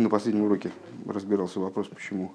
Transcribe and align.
на 0.00 0.08
последнем 0.08 0.44
уроке 0.44 0.72
разбирался 1.06 1.60
вопрос, 1.60 1.88
почему, 1.88 2.32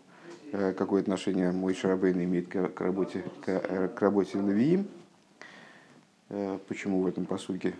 э, 0.52 0.74
какое 0.74 1.02
отношение 1.02 1.52
мой 1.52 1.74
Шарабейн 1.74 2.24
имеет 2.24 2.48
к, 2.48 2.80
работе, 2.80 3.24
к, 3.42 3.50
э, 3.50 3.88
к 3.88 4.02
работе 4.02 4.40
Левиим, 4.40 4.88
э, 6.30 6.60
почему 6.68 7.02
в 7.02 7.08
этом 7.08 7.26
посуке, 7.26 7.74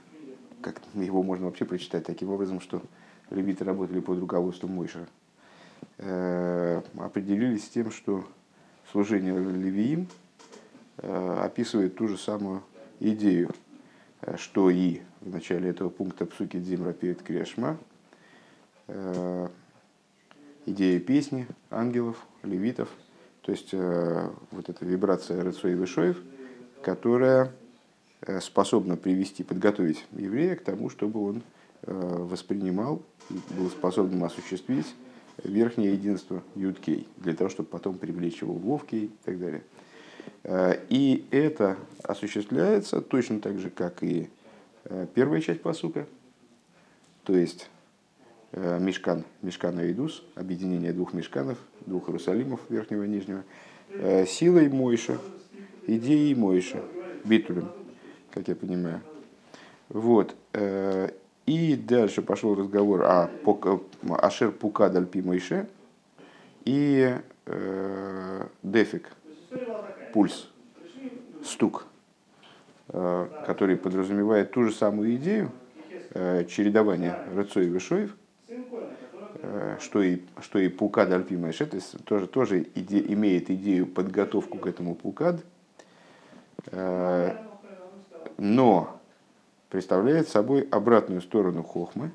как 0.62 0.82
его 0.96 1.22
можно 1.24 1.46
вообще 1.46 1.66
прочитать 1.66 2.06
таким 2.06 2.32
образом, 2.32 2.60
что 2.60 2.82
левиты 3.30 3.64
работали 3.64 4.00
под 4.00 4.20
руководством 4.20 4.72
Мойша. 4.72 5.08
Определились 5.98 7.70
тем, 7.70 7.92
что 7.92 8.28
служение 8.92 9.38
Левиим 9.38 10.08
описывает 10.98 11.96
ту 11.96 12.08
же 12.08 12.18
самую 12.18 12.64
идею, 13.00 13.52
что 14.38 14.70
и 14.70 15.02
в 15.22 15.30
начале 15.30 15.70
этого 15.70 15.90
пункта 15.90 16.26
Псуки 16.26 16.58
Дзимра 16.58 16.92
перед 16.92 17.22
Крешма, 17.22 17.78
идея 20.66 21.00
песни 21.00 21.48
ангелов, 21.70 22.18
левитов, 22.44 22.90
то 23.46 23.52
есть 23.52 23.70
э, 23.74 24.30
вот 24.50 24.70
эта 24.70 24.86
вибрация 24.86 25.44
Рыцой 25.44 25.74
и 25.74 25.76
Вышоев, 25.76 26.18
которая 26.82 27.52
э, 28.22 28.40
способна 28.42 28.98
привести, 28.98 29.44
подготовить 29.44 30.04
еврея 30.14 30.56
к 30.56 30.64
тому, 30.64 30.90
чтобы 30.90 31.24
он 31.24 31.44
э, 31.84 31.94
воспринимал 31.94 33.04
был 33.30 33.70
способным 33.70 34.24
осуществить 34.24 34.88
верхнее 35.44 35.94
единство 35.94 36.42
Юдкей, 36.56 37.08
для 37.18 37.36
того, 37.36 37.50
чтобы 37.50 37.70
потом 37.70 37.98
привлечь 37.98 38.42
его 38.42 38.54
в 38.54 38.62
Вовкей 38.62 39.06
и 39.06 39.12
так 39.24 39.40
далее. 39.40 39.64
И 40.90 41.26
это 41.32 41.78
осуществляется 42.04 43.02
точно 43.02 43.42
так 43.42 43.60
же, 43.60 43.70
как 43.70 44.02
и 44.04 44.30
первая 45.14 45.42
часть 45.42 45.62
посука, 45.62 46.08
то 47.24 47.36
есть 47.36 47.70
мешкан, 48.56 49.26
Мешкан 49.42 49.78
Айдус, 49.80 50.24
объединение 50.36 50.94
двух 50.94 51.14
мешканов, 51.14 51.58
двух 51.86 52.08
Иерусалимов, 52.08 52.62
верхнего 52.70 53.04
и 53.04 53.08
нижнего, 53.08 53.44
э, 53.90 54.26
силой 54.26 54.70
Мойша, 54.70 55.18
идеей 55.88 56.34
Мойша, 56.36 56.82
битулем, 57.26 57.70
как 58.32 58.48
я 58.48 58.56
понимаю. 58.56 59.02
Вот. 59.90 60.36
Э, 60.54 61.10
и 61.46 61.76
дальше 61.76 62.22
пошел 62.22 62.56
разговор 62.56 63.04
о 63.04 63.30
Ашер 64.20 64.52
Пукад 64.52 64.96
Альпи 64.96 65.22
Мойше 65.22 65.68
и 66.64 67.16
дефик, 68.64 69.12
пульс, 70.12 70.50
стук, 71.44 71.86
который 72.88 73.78
подразумевает 73.78 74.50
ту 74.50 74.64
же 74.64 74.72
самую 74.72 75.16
идею 75.18 75.52
чередования 76.16 77.20
Рыцой 77.36 77.68
и 77.68 77.70
Вишоев– 77.70 78.16
Э, 78.25 78.25
что 79.80 80.02
и, 80.02 80.22
что 80.42 80.60
и 80.60 80.70
пукад 80.70 81.12
альпимэш, 81.12 81.62
это 81.62 81.80
тоже, 82.04 82.28
тоже 82.28 82.68
иде, 82.76 83.00
имеет 83.00 83.50
идею 83.50 83.86
подготовку 83.88 84.58
к 84.58 84.68
этому 84.68 84.96
пукад, 84.96 85.44
э, 86.72 87.36
но 88.38 89.00
представляет 89.70 90.30
собой 90.30 90.68
обратную 90.72 91.22
сторону 91.22 91.64
хохмы. 91.64 92.12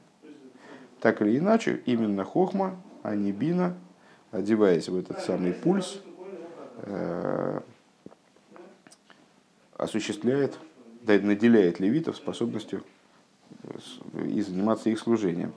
Так 1.00 1.22
или 1.22 1.38
иначе, 1.38 1.82
именно 1.86 2.24
хохма, 2.24 2.76
а 3.02 3.14
не 3.14 3.32
бина, 3.32 3.74
одеваясь 4.30 4.88
в 4.88 4.96
этот 4.96 5.20
самый 5.20 5.52
пульс, 5.52 6.00
э, 6.82 7.60
осуществляет, 9.76 10.58
наделяет 11.06 11.80
левитов 11.80 12.16
способностью 12.16 12.84
и 14.14 14.40
заниматься 14.42 14.90
их 14.90 14.98
служением. 14.98 15.52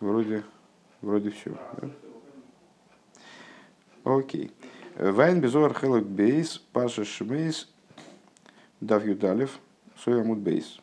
Вроде, 0.00 0.42
вроде 1.02 1.30
все. 1.30 1.52
Да? 1.80 1.90
Окей. 4.04 4.50
Вайн 4.96 5.40
безор 5.40 5.74
хелек 5.78 6.04
бейс, 6.04 6.58
паша 6.72 7.04
шмейс, 7.04 7.68
дав 8.80 9.04
юдалев, 9.06 9.58
соямут 9.96 10.38
бейс. 10.38 10.80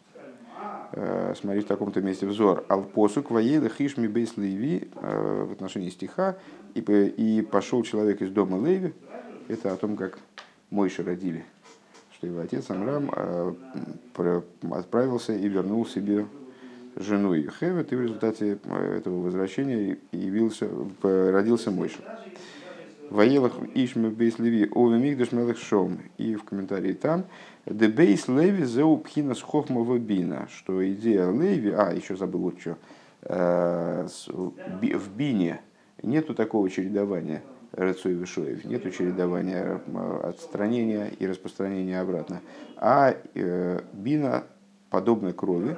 Э, 0.94 1.33
смотри, 1.35 1.61
в 1.61 1.66
таком-то 1.66 2.01
месте 2.01 2.25
взор. 2.25 2.63
Ал 2.69 2.83
посук 2.83 3.31
воеда 3.31 3.69
хишми 3.69 4.07
бейс 4.07 4.38
леви 4.38 4.89
э, 4.95 5.45
в 5.50 5.51
отношении 5.51 5.89
стиха. 5.89 6.38
И, 6.75 6.79
и 6.79 7.41
пошел 7.41 7.81
человек 7.83 8.22
из 8.22 8.29
дома 8.29 8.63
Леви. 8.66 8.94
Это 9.47 9.73
о 9.73 9.77
том, 9.77 9.97
как 9.97 10.19
Мойши 10.69 11.03
родили. 11.03 11.44
Что 12.13 12.27
его 12.27 12.41
отец 12.41 12.69
Амрам 12.69 13.09
э, 13.16 13.53
отправился 14.72 15.33
и 15.33 15.47
вернул 15.47 15.85
себе 15.85 16.27
жену 16.99 17.35
Хевет, 17.35 17.91
и 17.91 17.95
в 17.95 18.01
результате 18.01 18.57
э, 18.63 18.97
этого 18.97 19.21
возвращения 19.21 19.97
явился, 20.11 20.67
родился 21.01 21.71
Мойша. 21.71 21.99
Воелах 23.09 23.53
Ишме 23.73 24.09
Бейс 24.09 24.37
Леви 24.37 24.69
Овемигдаш 24.73 25.31
Мелых 25.31 25.57
Шом. 25.57 25.99
И 26.17 26.35
в 26.35 26.43
комментарии 26.43 26.93
там 26.93 27.25
Де 27.65 27.87
Бейс 27.87 28.27
Леви 28.27 28.65
Зеу 28.65 28.97
Пхинас 28.97 29.41
Хохмова 29.41 29.97
Бина. 29.97 30.47
Что 30.51 30.85
идея 30.91 31.31
Леви, 31.31 31.71
а 31.71 31.93
еще 31.93 32.17
забыл 32.17 32.41
вот 32.41 32.59
что, 32.59 32.77
э, 33.21 34.07
в 34.27 35.15
Бине 35.15 35.61
нету 36.03 36.33
такого 36.33 36.69
чередования 36.69 37.43
Рыцой 37.71 38.13
Вишоев, 38.13 38.65
нету 38.65 38.91
чередования 38.91 39.81
э, 39.85 40.19
отстранения 40.23 41.07
и 41.07 41.27
распространения 41.27 42.01
обратно. 42.01 42.41
А 42.75 43.15
Бина 43.93 44.43
подобно 44.89 45.31
крови, 45.31 45.77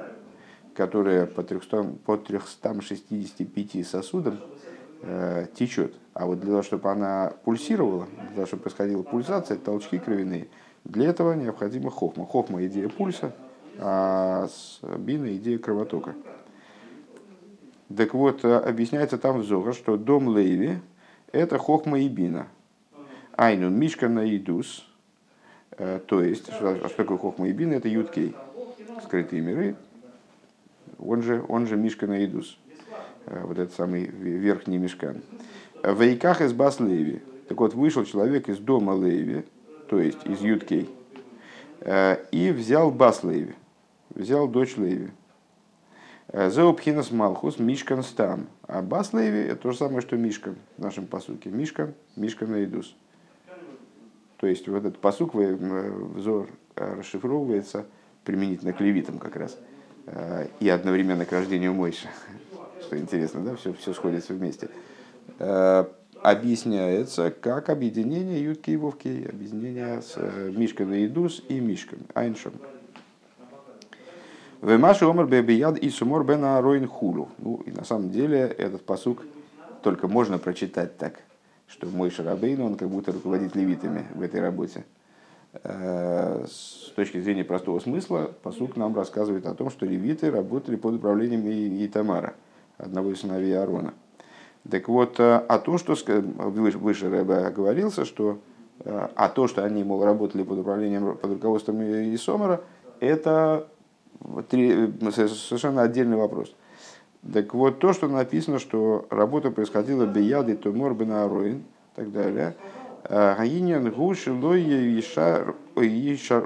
которая 0.79 1.25
по, 1.25 1.43
300, 1.43 1.83
по 2.05 2.15
365 2.15 3.85
сосудам 3.85 4.39
э, 5.01 5.47
течет. 5.53 5.93
А 6.13 6.25
вот 6.25 6.39
для 6.39 6.51
того, 6.51 6.63
чтобы 6.63 6.89
она 6.89 7.33
пульсировала, 7.43 8.07
для 8.27 8.35
того, 8.35 8.45
чтобы 8.45 8.63
происходила 8.63 9.03
пульсация, 9.03 9.57
толчки 9.57 9.99
кровяные, 9.99 10.47
для 10.85 11.09
этого 11.09 11.33
необходима 11.33 11.91
хохма. 11.91 12.25
Хохма– 12.25 12.65
идея 12.67 12.87
пульса, 12.87 13.33
а 13.77 14.47
бина– 14.99 15.35
идея 15.35 15.57
кровотока. 15.59 16.15
Так 17.93 18.13
вот, 18.13 18.45
э, 18.45 18.55
объясняется 18.55 19.17
там 19.17 19.41
в 19.41 19.43
Зога, 19.43 19.73
что 19.73 19.97
дом 19.97 20.33
Леви– 20.33 20.79
это 21.33 21.57
хохма 21.57 21.99
и 21.99 22.07
бина. 22.07 22.47
Айну 23.33 23.69
мишка 23.69 24.07
на 24.07 24.23
идус, 24.33 24.87
э, 25.71 25.99
то 26.07 26.23
есть, 26.23 26.53
что, 26.53 26.77
что 26.87 26.95
такое 26.95 27.17
хохма 27.17 27.49
и 27.49 27.51
бина? 27.51 27.73
Это 27.73 27.89
юткей, 27.89 28.33
скрытые 29.03 29.41
миры, 29.41 29.75
он 30.99 31.21
же, 31.21 31.43
он 31.47 31.67
же 31.67 31.77
Мишкан 31.77 32.11
Идус, 32.13 32.57
э, 33.25 33.43
вот 33.43 33.57
этот 33.57 33.73
самый 33.73 34.05
верхний 34.05 34.77
Мишкан. 34.77 35.21
В 35.81 36.01
Иках 36.01 36.41
из 36.41 36.53
Бас 36.53 36.79
Леви. 36.79 37.21
Так 37.47 37.59
вот, 37.59 37.73
вышел 37.73 38.03
человек 38.03 38.49
из 38.49 38.59
дома 38.59 38.93
Леви, 38.93 39.45
то 39.87 39.99
есть 39.99 40.25
из 40.25 40.41
Юткей, 40.41 40.89
э, 41.81 42.17
и 42.31 42.51
взял 42.51 42.91
Бас 42.91 43.23
Леви, 43.23 43.55
взял 44.09 44.47
дочь 44.47 44.77
Леви. 44.77 45.09
Э, 46.27 46.49
Зеопхинас 46.49 47.11
Малхус 47.11 47.57
Мишкан 47.59 48.03
Стам. 48.03 48.47
А 48.63 48.81
Бас 48.81 49.13
Леви 49.13 49.39
это 49.39 49.63
то 49.63 49.71
же 49.71 49.77
самое, 49.77 50.01
что 50.01 50.15
Мишкан 50.15 50.57
в 50.77 50.81
нашем 50.81 51.07
посуке. 51.07 51.49
Мишкан, 51.49 51.93
Мишкан 52.15 52.63
Идус. 52.63 52.95
То 54.37 54.47
есть 54.47 54.67
вот 54.67 54.77
этот 54.77 54.99
посук 54.99 55.33
взор 55.33 56.47
расшифровывается 56.75 57.85
применительно 58.23 58.71
к 58.73 58.79
левитам 58.79 59.17
как 59.17 59.35
раз– 59.35 59.57
и 60.59 60.69
одновременно 60.69 61.25
к 61.25 61.31
рождению 61.31 61.73
Мойши, 61.73 62.07
что 62.81 62.97
интересно, 62.97 63.41
да, 63.41 63.55
все, 63.55 63.73
все 63.73 63.93
сходится 63.93 64.33
вместе, 64.33 64.69
э, 65.39 65.85
объясняется 66.21 67.31
как 67.31 67.69
объединение 67.69 68.43
Ютки 68.43 68.71
и 68.71 68.77
Вовки, 68.77 69.27
объединение 69.29 70.01
с 70.01 70.13
э, 70.15 70.51
Мишкой 70.55 71.05
Идус 71.05 71.43
и 71.47 71.59
Мишкой, 71.59 71.99
Айншем. 72.13 72.53
Вемаши 74.61 75.05
омар 75.05 75.25
бебияд 75.25 75.77
и 75.77 75.89
сумор 75.89 76.25
бена 76.25 76.61
роин 76.61 76.87
хулу. 76.87 77.29
Ну, 77.37 77.61
и 77.65 77.71
на 77.71 77.85
самом 77.85 78.09
деле 78.09 78.39
этот 78.39 78.85
посук 78.85 79.23
только 79.83 80.09
можно 80.09 80.37
прочитать 80.37 80.97
так, 80.97 81.21
что 81.67 81.87
мой 81.87 82.09
Шарабейн, 82.09 82.59
он 82.61 82.75
как 82.75 82.89
будто 82.89 83.13
руководит 83.13 83.55
левитами 83.55 84.05
в 84.13 84.21
этой 84.21 84.41
работе. 84.41 84.83
Э, 85.51 86.45
с 86.47 86.91
точки 86.95 87.19
зрения 87.19 87.43
простого 87.43 87.79
смысла, 87.79 88.31
посук 88.43 88.77
нам 88.77 88.95
рассказывает 88.95 89.47
о 89.47 89.55
том, 89.55 89.71
что 89.71 89.85
левиты 89.85 90.29
работали 90.29 90.75
под 90.75 90.95
управлением 90.95 91.43
Итамара, 91.85 92.35
одного 92.77 93.11
из 93.11 93.21
сыновей 93.21 93.57
Аарона. 93.57 93.95
Так 94.69 94.87
вот, 94.87 95.19
э, 95.19 95.43
а 95.47 95.57
то, 95.57 95.79
что 95.79 95.95
выше 95.95 97.09
Рэбе 97.09 97.33
оговорился, 97.33 98.05
что 98.05 98.37
э, 98.81 99.07
а 99.15 99.29
то, 99.29 99.47
что 99.47 99.63
они, 99.63 99.83
мол, 99.83 100.05
работали 100.05 100.43
под 100.43 100.59
управлением, 100.59 101.17
под 101.17 101.31
руководством 101.31 101.81
Исомара, 101.81 102.61
это 102.99 103.67
совершенно 104.21 105.81
отдельный 105.81 106.17
вопрос. 106.17 106.53
Так 107.33 107.55
вот, 107.55 107.79
то, 107.79 107.93
что 107.93 108.07
написано, 108.07 108.59
что 108.59 109.07
работа 109.09 109.49
происходила 109.49 110.05
бияды, 110.05 110.55
тумор, 110.55 110.93
бенаароин 110.93 111.57
и 111.57 111.63
так 111.95 112.11
далее– 112.11 112.55
Гаинин 113.07 113.91
гуш 113.91 114.27
лой 114.27 114.61
ешар 114.61 115.55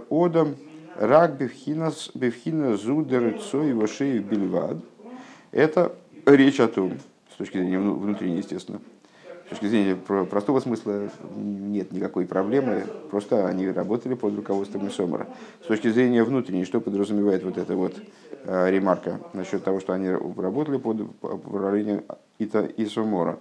одам 0.09 0.55
рак 0.95 1.37
бевхина 1.37 2.77
зудер 2.77 3.39
цой 3.39 3.73
вашей 3.73 4.19
бельвад. 4.19 4.77
Это 5.51 5.93
речь 6.25 6.59
о 6.59 6.67
том, 6.67 6.93
с 7.33 7.37
точки 7.37 7.57
зрения 7.57 7.79
внутренней, 7.79 8.37
естественно, 8.37 8.79
с 9.45 9.49
точки 9.49 9.65
зрения 9.67 9.95
простого 9.95 10.59
смысла 10.59 11.09
нет 11.35 11.91
никакой 11.91 12.25
проблемы, 12.25 12.85
просто 13.11 13.47
они 13.47 13.69
работали 13.69 14.13
под 14.13 14.35
руководством 14.35 14.87
Исомара. 14.87 15.27
С 15.63 15.67
точки 15.67 15.89
зрения 15.89 16.23
внутренней, 16.23 16.65
что 16.65 16.79
подразумевает 16.79 17.43
вот 17.43 17.57
эта 17.57 17.75
вот 17.75 17.93
э, 18.45 18.71
ремарка 18.71 19.19
насчет 19.33 19.63
того, 19.63 19.79
что 19.79 19.93
они 19.93 20.09
работали 20.09 20.77
под 20.77 21.01
управлением 21.21 22.03
Исомора? 22.39 23.37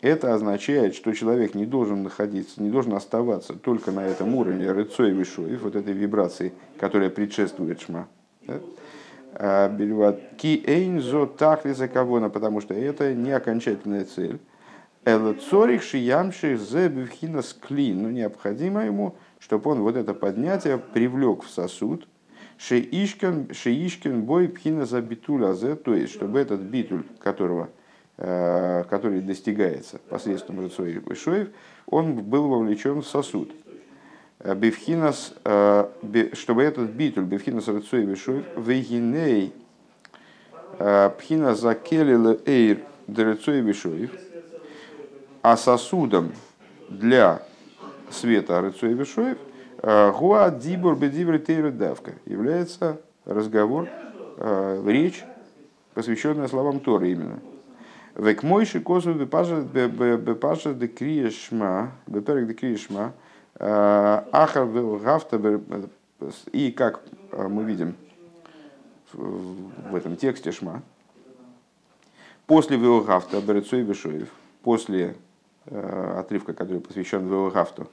Это 0.00 0.34
означает, 0.34 0.94
что 0.94 1.12
человек 1.12 1.54
не 1.54 1.66
должен 1.66 2.02
находиться, 2.02 2.62
не 2.62 2.70
должен 2.70 2.94
оставаться 2.94 3.52
только 3.52 3.92
на 3.92 4.06
этом 4.06 4.34
уровне 4.34 4.70
рыцой 4.72 5.10
вишуев, 5.10 5.60
вот 5.62 5.76
этой 5.76 5.92
вибрации, 5.92 6.52
которая 6.78 7.10
предшествует 7.10 7.82
шма. 7.82 8.08
А, 9.34 9.68
Ки 10.38 10.62
эйнзо 10.66 11.26
так 11.26 11.66
ли 11.66 11.72
за 11.72 11.86
кого 11.88 12.28
потому 12.30 12.60
что 12.60 12.72
это 12.74 13.14
не 13.14 13.30
окончательная 13.30 14.06
цель. 14.06 14.40
Элцорих 15.04 15.82
шиямших 15.82 16.58
зе 16.58 16.88
бифхина 16.88 17.42
склин, 17.42 18.02
но 18.02 18.10
необходимо 18.10 18.84
ему, 18.84 19.16
чтобы 19.38 19.70
он 19.70 19.80
вот 19.80 19.96
это 19.96 20.14
поднятие 20.14 20.78
привлек 20.78 21.42
в 21.42 21.50
сосуд, 21.50 22.06
шеишкен 22.58 24.22
бой 24.22 24.48
пхина 24.48 24.84
за 24.84 25.00
битуля 25.00 25.54
то 25.54 25.94
есть, 25.94 26.12
чтобы 26.12 26.38
этот 26.38 26.60
битуль, 26.60 27.04
которого 27.18 27.70
который 28.20 29.22
достигается 29.22 29.98
посредством 30.10 30.60
Рыцой 30.60 31.02
Шоев, 31.14 31.48
он 31.86 32.16
был 32.16 32.48
вовлечен 32.48 33.00
в 33.00 33.06
сосуд. 33.06 33.50
Э, 34.40 34.54
Бифхинас, 34.54 35.34
э, 35.44 35.88
чтобы 36.32 36.62
этот 36.62 36.90
битуль, 36.90 37.24
Бифхинас 37.24 37.68
Рыцой 37.68 38.04
Вишоев, 38.04 38.44
Вейгиней, 38.56 39.52
Пхина 40.78 41.54
закелила 41.54 42.38
эйр 42.46 42.78
Дерецой 43.06 43.60
Вишоев, 43.60 44.10
а 45.42 45.56
сосудом 45.58 46.32
для 46.88 47.42
света 48.10 48.62
Рыцой 48.62 48.94
Вишоев, 48.94 49.36
Гуа 49.82 50.50
Дибур 50.50 50.96
Бедивр 50.96 51.38
Тейра 51.38 51.70
Давка 51.70 52.12
является 52.24 52.98
разговор, 53.26 53.88
речь, 54.38 55.22
посвященная 55.92 56.48
словам 56.48 56.80
Торы 56.80 57.10
именно– 57.10 57.40
Век 58.16 58.42
мойши 58.42 58.80
козу 58.80 59.14
бепаша 59.14 60.74
де 60.74 60.88
криешма, 60.88 61.92
беперек 62.06 62.46
де 62.46 62.54
криешма, 62.54 63.12
ахар 63.58 64.66
вел 64.66 64.96
гафта, 64.96 65.60
и 66.52 66.72
как 66.72 67.02
мы 67.32 67.64
видим 67.64 67.94
в 69.12 69.94
этом 69.94 70.16
тексте 70.16 70.52
шма, 70.52 70.82
после 72.46 72.76
Веогафта, 72.76 73.40
Берецой 73.40 73.82
Вишоев, 73.82 74.28
после 74.62 75.16
отрывка, 75.66 76.52
который 76.52 76.80
посвящен 76.80 77.26
Веогафту, 77.28 77.88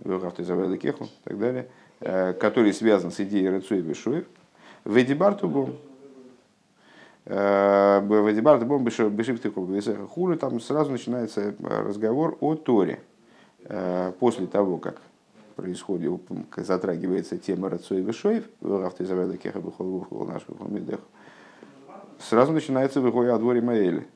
Веогафту 0.00 0.42
Изаведа 0.42 0.76
Кеху 0.76 1.04
и 1.04 1.08
так 1.28 1.38
далее, 1.38 1.68
который 2.34 2.72
связан 2.72 3.10
с 3.10 3.20
идеей 3.20 3.48
Рецой 3.48 3.80
Вишоев, 3.80 4.24
Ведибарту 4.84 5.48
Бом, 5.48 5.76
Вадибарта 7.28 8.64
бом 8.64 8.84
бешифтыху 8.84 9.68
хулы, 10.08 10.36
там 10.36 10.60
сразу 10.60 10.90
начинается 10.90 11.54
разговор 11.60 12.38
о 12.40 12.54
Торе. 12.54 13.00
Э, 13.64 14.12
после 14.18 14.46
того, 14.46 14.78
как 14.78 15.02
происходит, 15.56 16.10
затрагивается 16.56 17.36
тема 17.36 17.68
Рацой 17.68 18.00
Вишоев, 18.00 18.44
автоизаведа 18.62 19.36
кеха 19.36 19.60
бухол 19.60 20.06
наших 20.26 20.48
сразу 22.18 22.52
начинается 22.52 23.00
выходит 23.00 23.32
о 23.32 23.38
дворе 23.38 23.60
Маэли. 23.60 24.06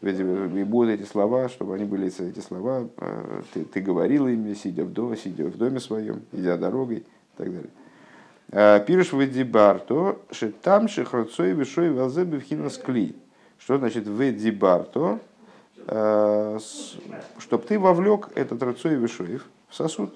Ведь 0.00 0.18
и 0.18 0.64
будут 0.64 1.00
эти 1.00 1.08
слова, 1.08 1.48
чтобы 1.48 1.74
они 1.74 1.84
были 1.84 2.06
эти 2.06 2.40
слова, 2.40 2.88
э, 2.98 3.42
ты, 3.54 3.64
ты 3.64 3.80
говорил 3.80 4.28
ими, 4.28 4.54
сидя 4.54 4.84
в 4.84 4.92
доме, 4.92 5.16
сидя 5.16 5.44
в 5.44 5.56
доме 5.56 5.80
своем, 5.80 6.22
идя 6.32 6.56
дорогой 6.56 6.98
и 6.98 7.04
так 7.36 7.52
далее. 7.52 7.70
Э, 8.52 8.84
Пирш 8.86 9.14
ведибарто, 9.14 10.18
там 10.60 10.86
шехрацой 10.86 11.52
вишой 11.52 11.90
вазе 11.90 12.24
бифхинас 12.24 12.76
кли. 12.76 13.16
Что 13.58 13.78
значит 13.78 14.06
ведибарто? 14.06 15.20
Э, 15.86 16.58
Чтобы 17.38 17.64
ты 17.64 17.78
вовлек 17.78 18.28
этот 18.34 18.62
рацой 18.62 18.96
вишоев 18.96 19.46
в 19.70 19.74
сосуд. 19.74 20.14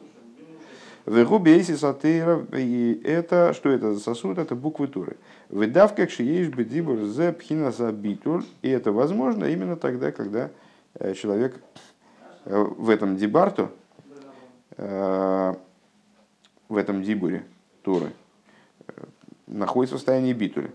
Вегубейси 1.06 1.76
сатыра, 1.76 2.44
и 2.52 3.00
это, 3.04 3.54
что 3.54 3.70
это 3.70 3.94
за 3.94 4.00
сосуд, 4.00 4.36
это 4.36 4.54
буквы 4.54 4.88
Туры. 4.88 5.16
Выдав 5.48 5.94
как 5.94 6.10
шиеш 6.10 6.48
бедибур 6.48 7.04
зе 7.04 7.32
пхина 7.32 7.70
за 7.70 7.90
битуль, 7.90 8.44
и 8.60 8.68
это 8.68 8.92
возможно 8.92 9.46
именно 9.46 9.76
тогда, 9.76 10.12
когда 10.12 10.50
э, 10.94 11.14
человек 11.14 11.62
в 12.44 12.90
этом 12.90 13.16
дебарту, 13.16 13.70
в 14.76 15.56
этом 16.68 17.02
дибуре 17.02 17.44
Туры, 17.82 18.12
находится 19.46 19.96
в 19.96 19.98
состоянии 19.98 20.32
битуля. 20.32 20.70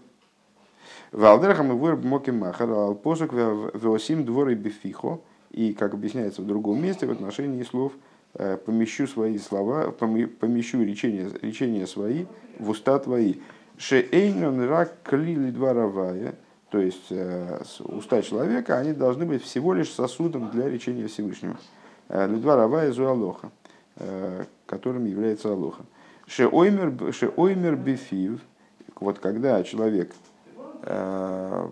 Валдерахам 1.12 1.72
и 1.72 1.76
вырб 1.76 2.04
моким 2.04 2.40
махар 2.40 2.70
алпосук 2.70 3.34
веосим 3.34 4.24
дворы 4.24 4.56
бифихо. 4.56 5.20
И, 5.52 5.74
как 5.74 5.94
объясняется 5.94 6.42
в 6.42 6.48
другом 6.48 6.82
месте, 6.82 7.06
в 7.06 7.12
отношении 7.12 7.64
слов 7.64 7.92
э, 8.36 8.58
помещу 8.58 9.06
свои 9.06 9.38
слова, 9.38 9.92
помещу 9.92 10.82
речения, 10.82 11.30
речения 11.42 11.86
свои 11.86 12.26
в 12.58 12.70
уста 12.70 12.98
твои. 13.00 13.36
Шеэйнон 13.78 14.64
рак 14.70 14.96
клили 15.04 15.52
дворовая, 15.52 16.36
то 16.70 16.80
есть 16.80 17.08
э, 17.10 17.62
уста 17.80 18.22
человека, 18.22 18.78
они 18.78 18.94
должны 18.94 19.26
быть 19.26 19.44
всего 19.44 19.74
лишь 19.74 19.92
сосудом 19.92 20.52
для 20.52 20.70
речения 20.70 21.08
Всевышнего. 21.08 21.58
Э, 22.08 22.28
Лидваровая 22.28 22.94
зуалоха, 22.94 23.52
которым 24.66 25.04
является 25.06 25.52
алоха. 25.52 25.84
Шеоймер 26.28 27.76
бифив, 27.76 28.40
вот 29.02 29.20
когда 29.20 29.62
человек 29.64 30.14
э, 30.84 31.70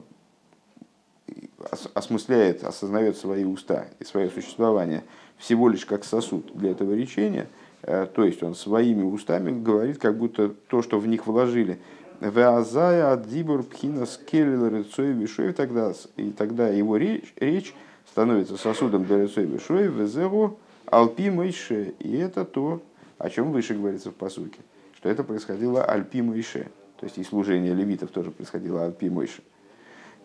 осмысляет, 1.93 2.63
осознает 2.63 3.15
свои 3.15 3.45
уста 3.45 3.85
и 3.99 4.03
свое 4.03 4.29
существование 4.29 5.03
всего 5.37 5.69
лишь 5.69 5.85
как 5.85 6.03
сосуд 6.03 6.51
для 6.53 6.71
этого 6.71 6.93
речения, 6.93 7.47
э, 7.83 8.07
то 8.13 8.25
есть 8.25 8.43
он 8.43 8.55
своими 8.55 9.03
устами 9.03 9.51
говорит, 9.51 9.99
как 9.99 10.17
будто 10.17 10.49
то, 10.49 10.81
что 10.81 10.99
в 10.99 11.07
них 11.07 11.27
вложили, 11.27 11.79
Веазая 12.19 13.13
Адибур 13.13 13.63
Пхина 13.63 14.05
Вишой, 14.05 15.53
тогда, 15.53 15.93
и 16.17 16.31
тогда 16.31 16.67
его 16.67 16.97
речь, 16.97 17.33
речь 17.37 17.73
становится 18.11 18.57
сосудом 18.57 19.05
для 19.05 19.21
Рецой 19.21 19.45
Вишой, 19.45 19.87
Везеро 19.87 20.55
Алпи 20.87 21.29
Мойше. 21.29 21.93
И 21.99 22.17
это 22.17 22.43
то, 22.43 22.81
о 23.17 23.29
чем 23.29 23.51
выше 23.51 23.75
говорится 23.75 24.11
в 24.11 24.15
посуке, 24.15 24.59
что 24.97 25.07
это 25.07 25.23
происходило 25.23 25.85
Альпи 25.85 26.21
Мойше. 26.21 26.71
То 26.99 27.05
есть 27.05 27.17
и 27.17 27.23
служение 27.23 27.73
левитов 27.73 28.11
тоже 28.11 28.31
происходило 28.31 28.85
от 28.85 28.97
Пи 28.97 29.09
Мойши. 29.09 29.41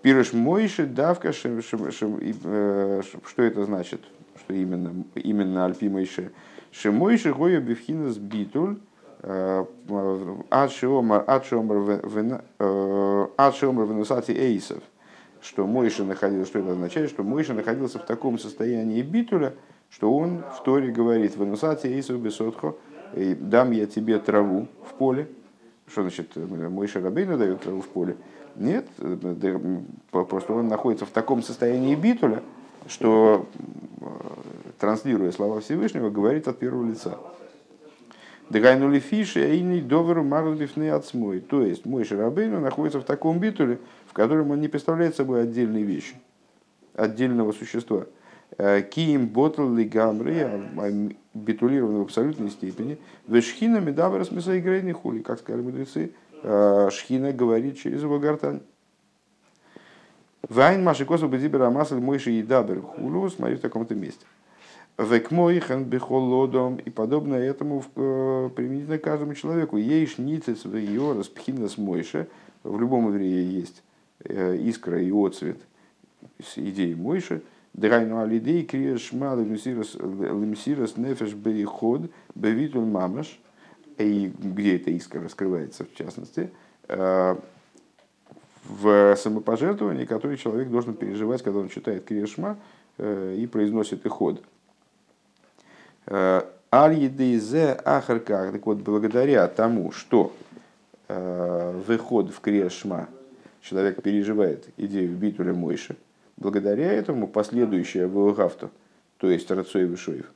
Пирыш 0.03 0.33
Мойши, 0.33 0.87
давка, 0.87 1.29
э, 1.31 1.33
что 1.63 3.43
это 3.43 3.65
значит, 3.65 4.01
что 4.37 4.53
именно, 4.53 5.05
именно 5.15 5.65
Альпи 5.65 5.89
Мойши. 5.89 6.33
Шимойши 6.73 7.33
гою 7.33 7.63
бифхинас 7.63 8.17
битуль, 8.17 8.79
э, 9.23 9.65
адшиомар 10.51 11.25
венусати 13.87 14.33
эйсов, 14.33 14.83
что 15.41 15.67
Мойша 15.69 16.03
находился, 16.03 16.51
что 16.51 16.59
это 16.59 16.73
означает, 16.73 17.11
что 17.11 17.23
Мойша 17.23 17.55
находился 17.55 18.01
в 18.01 18.05
таком 18.05 18.39
состоянии 18.39 19.01
битуля, 19.03 19.55
что 19.91 20.13
он 20.13 20.43
в 20.59 20.65
Торе 20.65 20.91
говорит, 20.91 21.37
венусати 21.37 21.87
эйсов 21.87 22.21
бесотхо, 22.21 22.77
дам 23.15 23.71
я 23.71 23.87
тебе 23.87 24.19
траву 24.19 24.67
в 24.91 24.95
поле, 24.95 25.29
что 25.87 26.03
значит, 26.03 26.35
мой 26.37 26.87
Шарабейну 26.87 27.37
дает 27.39 27.65
в 27.67 27.89
поле? 27.89 28.17
Нет, 28.57 28.87
просто 30.11 30.53
он 30.53 30.69
находится 30.69 31.07
в 31.07 31.11
таком 31.11 31.43
состоянии 31.43 31.95
битуля, 31.95 32.43
что, 32.87 33.47
э, 34.01 34.05
транслируя 34.79 35.33
слова 35.33 35.61
Всевышнего, 35.61 36.11
говорит 36.11 36.49
от 36.49 36.59
первого 36.59 36.87
лица. 36.87 37.19
Дегайнули 38.51 38.99
фиши, 38.99 39.41
а 39.41 39.49
иный 39.49 39.81
доверу 39.81 40.23
марлбифны 40.23 40.91
отсмой. 40.91 41.41
То 41.41 41.63
есть 41.63 41.87
мой 41.87 42.05
Шарабейну 42.05 42.61
находится 42.61 43.01
в 43.01 43.05
таком 43.05 43.39
битуле, 43.39 43.79
в 44.07 44.13
котором 44.13 44.51
он 44.51 44.61
не 44.61 44.69
представляет 44.69 45.17
собой 45.17 45.43
отдельные 45.43 45.83
вещи, 45.83 46.15
отдельного 46.95 47.53
существа. 47.53 48.07
Э, 48.57 48.83
Киим 48.83 49.27
ботл 49.27 49.69
лигамри, 49.69 50.41
а, 50.41 50.61
а 50.79 51.11
битулирован 51.35 51.99
в 51.99 52.03
абсолютной 52.03 52.51
степени. 52.51 52.99
Вешхина 53.27 53.79
медавра 53.79 54.25
смысла 54.25 54.53
игры 54.53 54.93
хули, 54.93 55.21
как 55.21 55.41
сказали 55.41 55.63
мудрецы, 55.63 56.13
э, 56.43 56.89
Шхина 56.93 57.33
говорит 57.33 57.79
через 57.79 58.03
его 58.03 58.21
гортань. 58.21 58.61
Вайн 60.49 60.85
маши 60.85 61.05
косу 61.05 61.27
бедибера 61.27 61.71
масль 61.71 61.99
мойши 61.99 62.31
и 62.33 62.43
дабер 62.43 62.83
хулу, 62.83 63.29
смотри 63.29 63.57
в 63.57 63.61
таком-то 63.61 63.95
месте. 63.95 64.25
Век 64.99 65.33
мойхен 65.33 65.85
бехолодом 65.85 66.77
и 66.77 66.91
подобное 66.91 67.41
этому 67.41 67.83
э, 67.97 68.51
применительно 68.55 68.99
каждому 68.99 69.35
человеку. 69.35 69.79
Ейш 69.79 70.19
ницец 70.19 70.65
в 70.65 70.77
ее 70.77 71.15
распхина 71.15 71.69
с 71.69 71.77
мойше. 71.77 72.29
В 72.63 72.79
любом 72.79 73.09
еврее 73.09 73.51
есть 73.51 73.83
искра 74.25 75.03
и 75.03 75.11
отцвет 75.11 75.59
с 76.43 76.57
идеей 76.57 76.95
Мойши, 76.95 77.43
Драйну 77.75 78.21
алидей 78.21 78.65
крия 78.65 78.99
шма 78.99 79.37
лемсирас 79.37 80.97
нефеш 80.97 81.35
бериход 81.35 82.11
бевитуль 82.35 82.85
мамаш, 82.85 83.39
и 83.99 84.33
где 84.39 84.77
эта 84.77 84.91
искра 84.91 85.23
раскрывается 85.23 85.85
в 85.85 85.95
частности, 85.95 86.51
в 86.89 87.39
самопожертвовании, 89.17 90.05
которое 90.05 90.37
человек 90.37 90.71
должен 90.71 90.95
переживать, 90.95 91.43
когда 91.43 91.61
он 91.61 91.69
читает 91.69 92.05
Криешма 92.05 92.57
и 92.99 93.49
произносит 93.51 94.07
иход. 94.07 94.43
Аль-Едейзе 96.75 97.79
Ахарках. 97.85 98.53
Так 98.53 98.67
вот, 98.67 98.79
благодаря 98.79 99.47
тому, 99.47 99.93
что 99.93 100.33
э, 101.07 101.81
выход 101.87 102.31
в 102.31 102.41
Криашма 102.41 103.09
человек 103.63 104.03
переживает 104.03 104.67
идею 104.77 105.11
битуля 105.11 105.53
Мойши, 105.53 105.97
благодаря 106.37 106.93
этому 106.93 107.29
последующая 107.29 108.07
Вугавту, 108.07 108.71
то 109.19 109.31
есть 109.31 109.51
Рацой 109.51 109.85
Вишуев, 109.85 110.31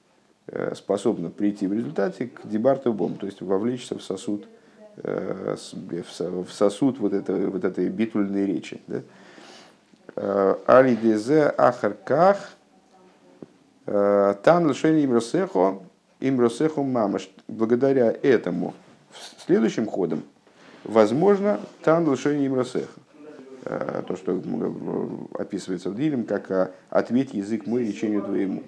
э, 0.47 0.75
способна 0.75 1.31
прийти 1.31 1.67
в 1.67 1.73
результате 1.73 2.27
к 2.29 2.47
дебарту 2.47 2.93
бом, 2.93 3.17
то 3.17 3.27
есть 3.27 3.41
вовлечься 3.41 3.97
в 3.99 4.03
сосуд, 4.03 4.47
э, 4.97 5.57
в 5.57 6.53
сосуд 6.53 6.99
вот, 6.99 7.13
этой, 7.13 7.47
вот 7.47 7.65
этой 7.65 7.89
битульной 7.89 8.47
речи. 8.47 8.81
Да? 8.87 9.03
Э, 10.17 10.57
Алидезе 10.67 11.45
Ахарках 11.45 12.55
Тан 13.85 14.71
Лшени 14.71 15.07
Имросехо 15.07 15.81
Имросеху 16.21 16.83
мамаш. 16.83 17.31
Благодаря 17.47 18.15
этому 18.23 18.75
следующим 19.47 19.87
ходом 19.87 20.23
возможно 20.85 21.61
тан 21.83 22.11
лишение 22.11 22.49
имросеха. 22.49 22.89
Э, 23.65 24.03
то, 24.07 24.17
что 24.17 24.41
описывается 25.35 25.91
в 25.91 25.97
Дилем, 25.97 26.25
как 26.25 26.51
э, 26.51 26.71
ответь 26.91 27.35
язык 27.35 27.67
мой 27.67 27.87
речению 27.87 28.23
твоему. 28.23 28.63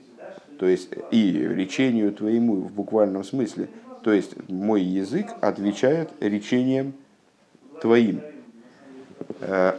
То 0.59 0.67
есть 0.67 0.91
и 1.11 1.33
речению 1.33 2.13
твоему 2.13 2.57
в 2.57 2.73
буквальном 2.73 3.25
смысле. 3.25 3.69
То 4.03 4.13
есть 4.13 4.37
мой 4.49 4.83
язык 4.83 5.29
отвечает 5.41 6.11
речением 6.21 6.95
твоим. 7.81 8.21
Э, 9.41 9.79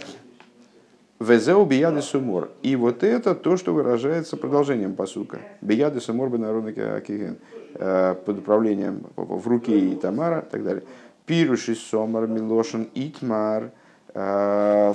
Везеу 1.20 1.66
бияды 1.66 2.02
сумор. 2.02 2.50
И 2.64 2.76
вот 2.76 3.04
это 3.04 3.36
то, 3.36 3.56
что 3.56 3.76
выражается 3.76 4.38
продолжением 4.38 4.96
посука. 4.96 5.40
Бияды 5.62 6.02
сумор 6.02 6.30
бенарона 6.30 6.72
киген. 6.72 7.38
Э, 7.76 8.16
под 8.26 8.40
управлением 8.40 9.06
в 9.16 9.48
руке 9.48 9.80
и 9.80 9.96
Тамара 9.96 10.40
и 10.40 10.50
так 10.50 10.64
далее. 10.64 10.84
Пируши 11.26 11.76
сомар 11.76 12.28
милошин 12.28 12.90
итмар. 12.96 13.72
Э, 14.14 14.94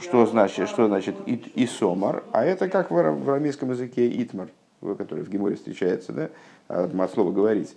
что 0.00 0.26
значит, 0.26 0.68
что 0.68 0.86
значит 0.86 1.16
ит 1.26 1.48
и 1.56 1.66
сомар? 1.66 2.22
А 2.32 2.44
это 2.44 2.68
как 2.68 2.90
в 2.90 2.96
арамейском 2.96 3.70
языке 3.70 4.08
итмар, 4.22 4.48
который 4.80 5.24
в 5.24 5.28
Геморе 5.28 5.56
встречается, 5.56 6.12
да? 6.12 6.30
от 6.68 7.10
слова 7.12 7.32
говорить. 7.32 7.76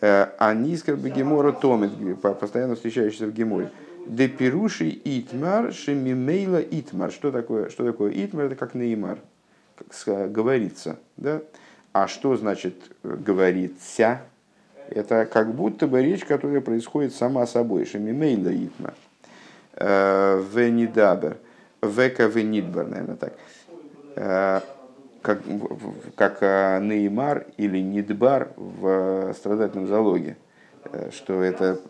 Э, 0.00 0.28
а 0.38 0.54
низкер 0.54 0.96
бегемора 0.96 1.52
томит, 1.52 1.92
постоянно 2.20 2.74
встречающийся 2.74 3.26
в 3.26 3.32
Геморе. 3.32 3.70
Де 4.06 4.28
пируши 4.28 4.88
итмар 5.04 5.72
шемимейла 5.72 6.60
итмар. 6.62 7.12
Что 7.12 7.30
такое, 7.30 7.68
что 7.68 7.84
такое 7.84 8.12
итмар? 8.14 8.46
Это 8.46 8.56
как 8.56 8.74
неймар, 8.74 9.18
как 9.76 10.32
говорится. 10.32 10.98
Да? 11.16 11.42
А 11.92 12.08
что 12.08 12.36
значит 12.36 12.74
э, 13.02 13.16
говорится? 13.16 14.22
Это 14.88 15.26
как 15.26 15.54
будто 15.54 15.86
бы 15.86 16.02
речь, 16.02 16.24
которая 16.24 16.62
происходит 16.62 17.14
сама 17.14 17.46
собой. 17.46 17.84
Шемимейла 17.84 18.54
итма. 18.54 18.94
Э, 19.80 20.42
венидабер. 20.52 21.38
Века 21.82 22.26
венидбар, 22.26 22.86
наверное, 22.88 23.16
так. 23.16 23.32
Э, 24.16 24.60
как, 25.22 25.40
как 26.14 26.40
Неймар 26.82 27.46
или 27.56 27.78
Нидбар 27.78 28.50
в 28.56 29.34
страдательном 29.34 29.86
залоге. 29.86 30.36
Что 31.10 31.42
это 31.42 31.80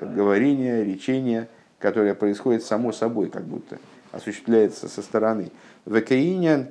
говорение, 0.00 0.84
речение, 0.84 1.48
которое 1.78 2.14
происходит 2.14 2.62
само 2.62 2.92
собой, 2.92 3.28
как 3.28 3.44
будто 3.44 3.78
осуществляется 4.12 4.88
со 4.88 5.02
стороны. 5.02 5.50
Векаинян 5.84 6.68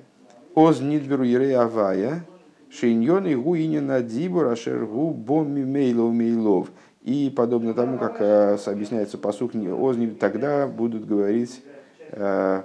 Оз 0.55 0.79
нидберу 0.79 1.23
авая, 1.55 2.25
шиньон 2.71 3.27
и 3.27 3.35
гуинина 3.35 4.01
дибур 4.01 4.47
ашергу 4.47 5.11
боми 5.11 5.63
мейлов 5.63 6.11
мейлов. 6.11 6.69
И 7.07 7.29
подобно 7.29 7.73
тому, 7.73 7.97
как 7.97 8.19
э, 8.19 8.57
объясняется 8.65 9.17
посух, 9.17 9.55
озни 9.55 10.07
тогда 10.07 10.67
будут 10.67 11.07
говорить, 11.07 11.63
э, 12.11 12.63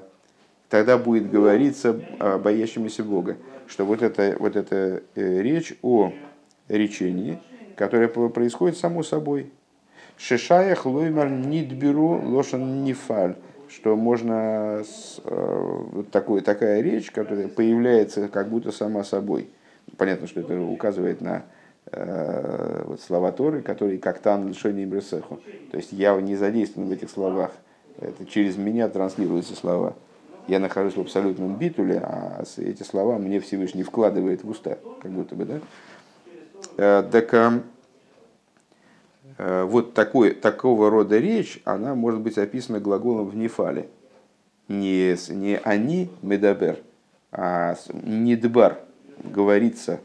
тогда 0.69 0.99
будет 0.99 1.31
говориться 1.31 2.01
о 2.19 2.39
боящемуся 2.39 3.05
Бога. 3.05 3.37
Что 3.69 3.85
вот 3.85 4.03
это, 4.03 4.35
вот 4.41 4.57
эта 4.57 5.05
э, 5.15 5.43
речь 5.43 5.79
о 5.81 6.13
речении, 6.67 7.41
которое 7.77 8.09
происходит 8.09 8.77
само 8.77 9.05
собой. 9.05 9.53
Шишаях 10.19 10.87
лоймар 10.87 11.31
нидберу 11.31 12.21
лошан 12.29 12.83
нифаль 12.83 13.37
что 13.69 13.97
можно 13.97 14.83
вот 15.25 16.11
такой, 16.11 16.43
такая 16.43 16.83
речь, 16.83 17.11
которая 17.11 17.49
появляется 17.49 18.29
как 18.29 18.51
будто 18.51 18.71
сама 18.71 19.03
собой. 19.03 19.49
Понятно, 19.97 20.27
что 20.27 20.41
это 20.41 20.61
указывает 20.61 21.23
на 21.23 21.45
вот 21.91 23.01
слова 23.01 23.33
Торы, 23.33 23.61
которые 23.61 23.99
как 23.99 24.21
тан 24.21 24.49
лишение 24.49 24.85
имресеху. 24.85 25.41
То 25.71 25.77
есть 25.77 25.93
я 25.93 26.19
не 26.21 26.37
задействован 26.37 26.89
в 26.89 26.93
этих 26.93 27.11
словах. 27.11 27.51
Это 28.01 28.25
через 28.25 28.57
меня 28.57 28.89
транслируются 28.89 29.55
слова. 29.55 29.95
Я 30.49 30.59
нахожусь 30.59 30.97
в 30.97 31.01
абсолютном 31.01 31.57
битуле, 31.57 32.01
а 32.03 32.45
эти 32.57 32.83
слова 32.83 33.19
мне 33.19 33.41
Всевышний 33.41 33.83
вкладывает 33.83 34.43
в 34.43 34.49
уста, 34.49 34.79
как 35.01 35.11
будто 35.11 35.35
бы, 35.35 35.45
да? 35.45 35.61
Э, 36.79 37.03
так, 37.11 37.63
Э, 39.39 39.65
вот 39.65 39.95
такой, 39.95 40.33
такого 40.35 40.91
рода 40.91 41.19
речь, 41.19 41.61
она 41.65 41.95
может 41.95 42.21
быть 42.21 42.39
описана 42.39 42.81
глаголом 42.81 43.29
в 43.29 43.37
нефале. 43.37 43.89
Не, 44.69 45.17
не 45.33 45.59
они 45.59 46.11
медабер, 46.23 46.79
а 47.33 47.75
недбар, 47.93 48.79
говорится 49.23 50.01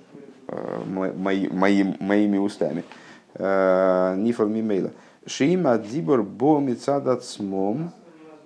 э, 0.48 0.84
мои, 1.16 1.48
моим, 1.50 1.96
моими 2.00 2.38
устами. 2.38 2.84
Э, 3.36 4.16
Нифал 4.18 4.48
мимейла. 4.48 4.92
Шиима 5.26 5.78
дибор 5.78 6.24
бо 6.24 6.60
мецадат 6.60 7.24
смом, 7.24 7.92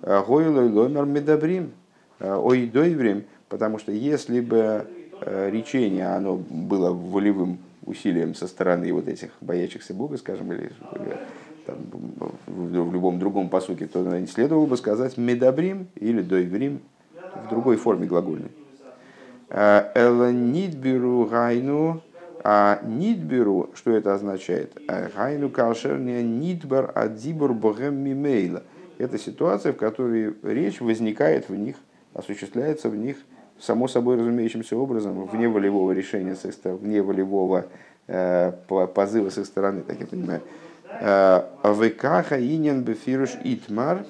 гойлой 0.02 0.68
ломер 0.68 1.04
медабрим, 1.04 1.72
ой 2.18 2.66
дойврим, 2.66 3.24
потому 3.48 3.78
что 3.78 3.92
если 3.92 4.40
бы 4.40 4.86
речение 5.20 6.08
оно 6.08 6.34
было 6.36 6.90
волевым 6.90 7.58
усилием 7.86 8.34
со 8.34 8.48
стороны 8.48 8.92
вот 8.92 9.06
этих 9.06 9.30
боящихся 9.40 9.94
Бога, 9.94 10.16
скажем, 10.16 10.52
или 10.52 10.72
там, 11.66 11.76
в 12.46 12.92
любом 12.92 13.18
другом 13.18 13.48
посуке, 13.48 13.86
то 13.86 14.26
следовало 14.26 14.66
бы 14.66 14.76
сказать 14.76 15.16
медабрим 15.16 15.86
или 15.94 16.22
дойврим 16.22 16.80
в 17.34 17.48
другой 17.48 17.76
форме 17.76 18.06
глагольной. 18.06 18.50
Э, 19.54 19.90
Эла 19.94 20.32
нидберу 20.32 21.26
гайну, 21.26 22.00
а 22.42 22.80
нидберу, 22.84 23.68
что 23.74 23.90
это 23.90 24.14
означает? 24.14 24.72
Э, 24.88 25.10
гайну 25.14 25.50
калшерния 25.50 26.22
нидбар 26.22 26.90
адибур 26.94 27.52
богем 27.52 27.96
мимейла. 27.96 28.62
Это 28.96 29.18
ситуация, 29.18 29.74
в 29.74 29.76
которой 29.76 30.34
речь 30.42 30.80
возникает 30.80 31.50
в 31.50 31.54
них, 31.54 31.76
осуществляется 32.14 32.88
в 32.88 32.96
них 32.96 33.18
само 33.60 33.88
собой 33.88 34.16
разумеющимся 34.16 34.74
образом, 34.74 35.22
вне 35.26 35.48
волевого 35.50 35.92
решения, 35.92 36.34
вне 36.64 37.02
волевого 37.02 37.66
э, 38.06 38.52
позыва 38.94 39.28
с 39.28 39.36
их 39.36 39.44
стороны, 39.44 39.82
так 39.82 40.00
я 40.00 40.06
понимаю. 40.06 40.40
Э, 40.98 41.42
Векаха 41.62 42.40
инин 42.40 42.84
бефируш 42.84 43.36
итмар. 43.44 44.06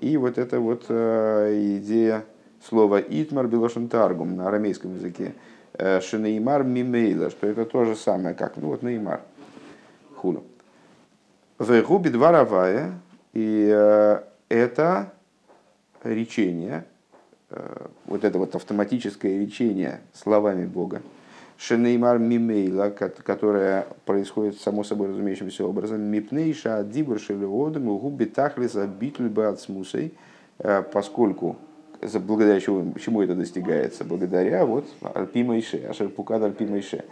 И 0.00 0.16
вот 0.16 0.38
эта 0.38 0.60
вот 0.60 0.84
идея 0.90 2.24
слова 2.64 3.00
итмар 3.00 3.46
белошен 3.46 3.88
таргум 3.88 4.36
на 4.36 4.48
арамейском 4.48 4.94
языке. 4.94 5.34
Шинеймар 5.78 6.64
мимейла, 6.64 7.30
что 7.30 7.46
это 7.46 7.66
то 7.66 7.84
же 7.84 7.96
самое, 7.96 8.34
как 8.34 8.56
ну 8.56 8.68
вот 8.68 8.82
неймар. 8.82 9.20
Хуну. 10.16 10.44
Вегуби 11.58 12.08
дворовая, 12.08 12.98
и 13.34 13.66
это 14.48 15.12
речение, 16.02 16.84
Э, 17.48 17.86
вот 18.06 18.24
это 18.24 18.38
вот 18.38 18.54
автоматическое 18.56 19.38
речение 19.38 20.00
словами 20.12 20.66
Бога, 20.66 21.00
Шенеймар 21.58 22.18
Мимейла, 22.18 22.90
которое 22.90 23.86
происходит 24.04 24.60
само 24.60 24.82
собой 24.82 25.08
разумеющимся 25.08 25.64
образом, 25.64 26.00
Мипнейша 26.02 26.84
Дибр 26.84 27.20
Шелеодам 27.20 27.96
Губи 27.98 28.24
Тахлиса 28.24 28.86
Битль 28.86 29.28
Баацмусей, 29.28 30.14
э, 30.58 30.82
поскольку 30.82 31.56
благодаря 32.20 32.60
чему, 32.60 32.94
чему 32.98 33.22
это 33.22 33.34
достигается? 33.34 34.04
Благодаря 34.04 34.64
вот 34.64 34.86
Альпимайше, 35.02 35.84
Ашерпукад 35.88 36.42
Альпимайше. 36.42 37.04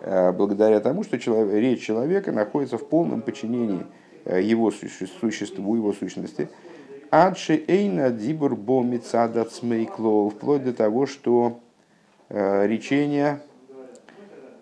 Э, 0.00 0.32
благодаря 0.32 0.80
тому, 0.80 1.04
что 1.04 1.18
человек, 1.18 1.54
речь 1.54 1.84
человека 1.84 2.32
находится 2.32 2.78
в 2.78 2.88
полном 2.88 3.22
подчинении 3.22 3.84
его 4.26 4.70
существу, 4.70 5.76
его 5.76 5.94
сущности, 5.94 6.50
Адши 7.10 7.64
эйна 7.66 8.10
дибур 8.10 8.54
бомица 8.54 9.28
смейкло, 9.50 10.30
вплоть 10.30 10.62
до 10.62 10.72
того, 10.72 11.06
что 11.06 11.58
э, 12.28 12.68
речение 12.68 13.40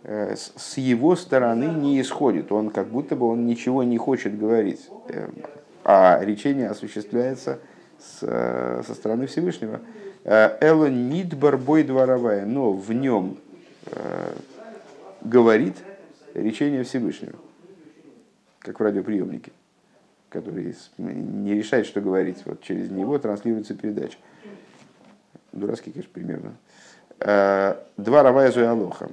э, 0.02 0.34
с 0.34 0.78
его 0.78 1.14
стороны 1.14 1.64
не 1.64 2.00
исходит. 2.00 2.50
Он 2.50 2.70
как 2.70 2.88
будто 2.88 3.16
бы 3.16 3.26
он 3.26 3.44
ничего 3.44 3.82
не 3.82 3.98
хочет 3.98 4.38
говорить. 4.38 4.88
Э, 5.08 5.28
а 5.84 6.18
речение 6.22 6.70
осуществляется 6.70 7.58
с, 7.98 8.84
со 8.86 8.94
стороны 8.94 9.26
Всевышнего. 9.26 9.80
Эло 10.24 10.86
нидбар 10.86 11.56
бой 11.56 11.84
дворовая, 11.84 12.44
но 12.44 12.72
в 12.72 12.92
нем 12.92 13.38
говорит 15.22 15.76
речение 16.34 16.84
Всевышнего, 16.84 17.38
как 18.60 18.78
в 18.78 18.82
радиоприемнике 18.82 19.52
который 20.28 20.74
не 20.98 21.54
решает, 21.54 21.86
что 21.86 22.00
говорить. 22.00 22.38
Вот 22.44 22.62
через 22.62 22.90
него 22.90 23.18
транслируется 23.18 23.74
передача. 23.74 24.18
Дурацкий, 25.52 25.90
конечно, 25.90 26.10
примерно. 26.12 26.54
Э, 27.20 27.76
два 27.96 28.22
равая 28.22 28.52
алоха. 28.70 29.10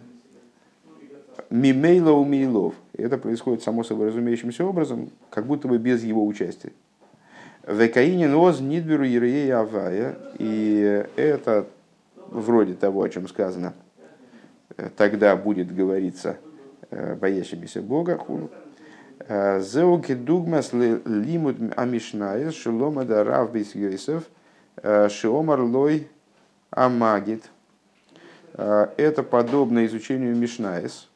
Мимейла 1.49 2.11
у 2.11 2.25
мейлов. 2.25 2.75
Это 2.93 3.17
происходит 3.17 3.63
само 3.63 3.83
собой 3.83 4.07
разумеющимся 4.07 4.65
образом, 4.65 5.09
как 5.29 5.45
будто 5.45 5.67
бы 5.67 5.77
без 5.77 6.03
его 6.03 6.25
участия. 6.25 6.71
Векаинин 7.67 8.35
оз 8.35 8.59
нидберу 8.59 9.03
ерея 9.03 9.61
авая. 9.61 10.17
И 10.37 11.05
это 11.15 11.65
вроде 12.27 12.75
того, 12.75 13.01
о 13.01 13.09
чем 13.09 13.27
сказано. 13.27 13.73
Э, 14.77 14.89
тогда 14.95 15.35
будет 15.35 15.73
говориться 15.75 16.37
э, 16.91 17.15
боящимися 17.15 17.81
Бога, 17.81 18.19
Зеуки 19.27 20.13
дугмас 20.13 20.71
лимут 20.73 21.57
амишнаис 21.75 22.53
шелома 22.53 23.05
да 23.05 23.23
рав 23.23 23.51
бис 23.51 23.73
йосеф 23.73 24.23
шиомар 24.83 25.61
лой 25.61 26.09
амагит. 26.69 27.45
Это 28.53 29.23
подобно 29.23 29.85
изучению 29.85 30.35
Мишнаис, 30.35 31.09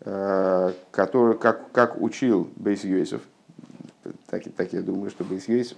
который, 0.00 1.38
как, 1.38 1.70
как 1.72 2.00
учил 2.00 2.50
Бейс 2.56 2.84
Йосеф, 2.84 3.22
так, 4.26 4.42
так 4.56 4.72
я 4.72 4.82
думаю, 4.82 5.10
что 5.10 5.24
Бейс 5.24 5.48
Йосеф, 5.48 5.76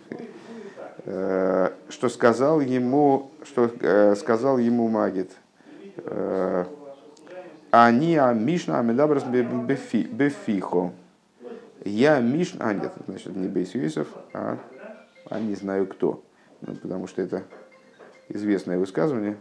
что 1.05 2.09
сказал 2.09 2.61
ему, 2.61 3.31
что 3.45 4.15
сказал 4.17 4.59
ему 4.59 4.89
Магит, 4.89 5.31
они 7.71 8.17
а 8.17 8.33
Мишна 8.33 8.79
Амедабрас 8.79 9.25
Бефихо. 9.25 10.93
Я 11.85 12.21
Мишна, 12.21 12.69
а 12.69 12.75
нет, 12.75 12.93
значит, 13.07 13.37
не 13.37 13.47
Бейс 13.47 13.75
Юисов, 13.75 14.09
а, 14.33 14.59
а 15.31 15.41
не 15.41 15.55
знаю 15.55 15.87
кто. 15.87 16.23
Ну, 16.61 16.75
потому 16.75 17.07
что 17.07 17.23
это 17.23 17.45
известное 18.29 18.79
высказывание. 18.79 19.37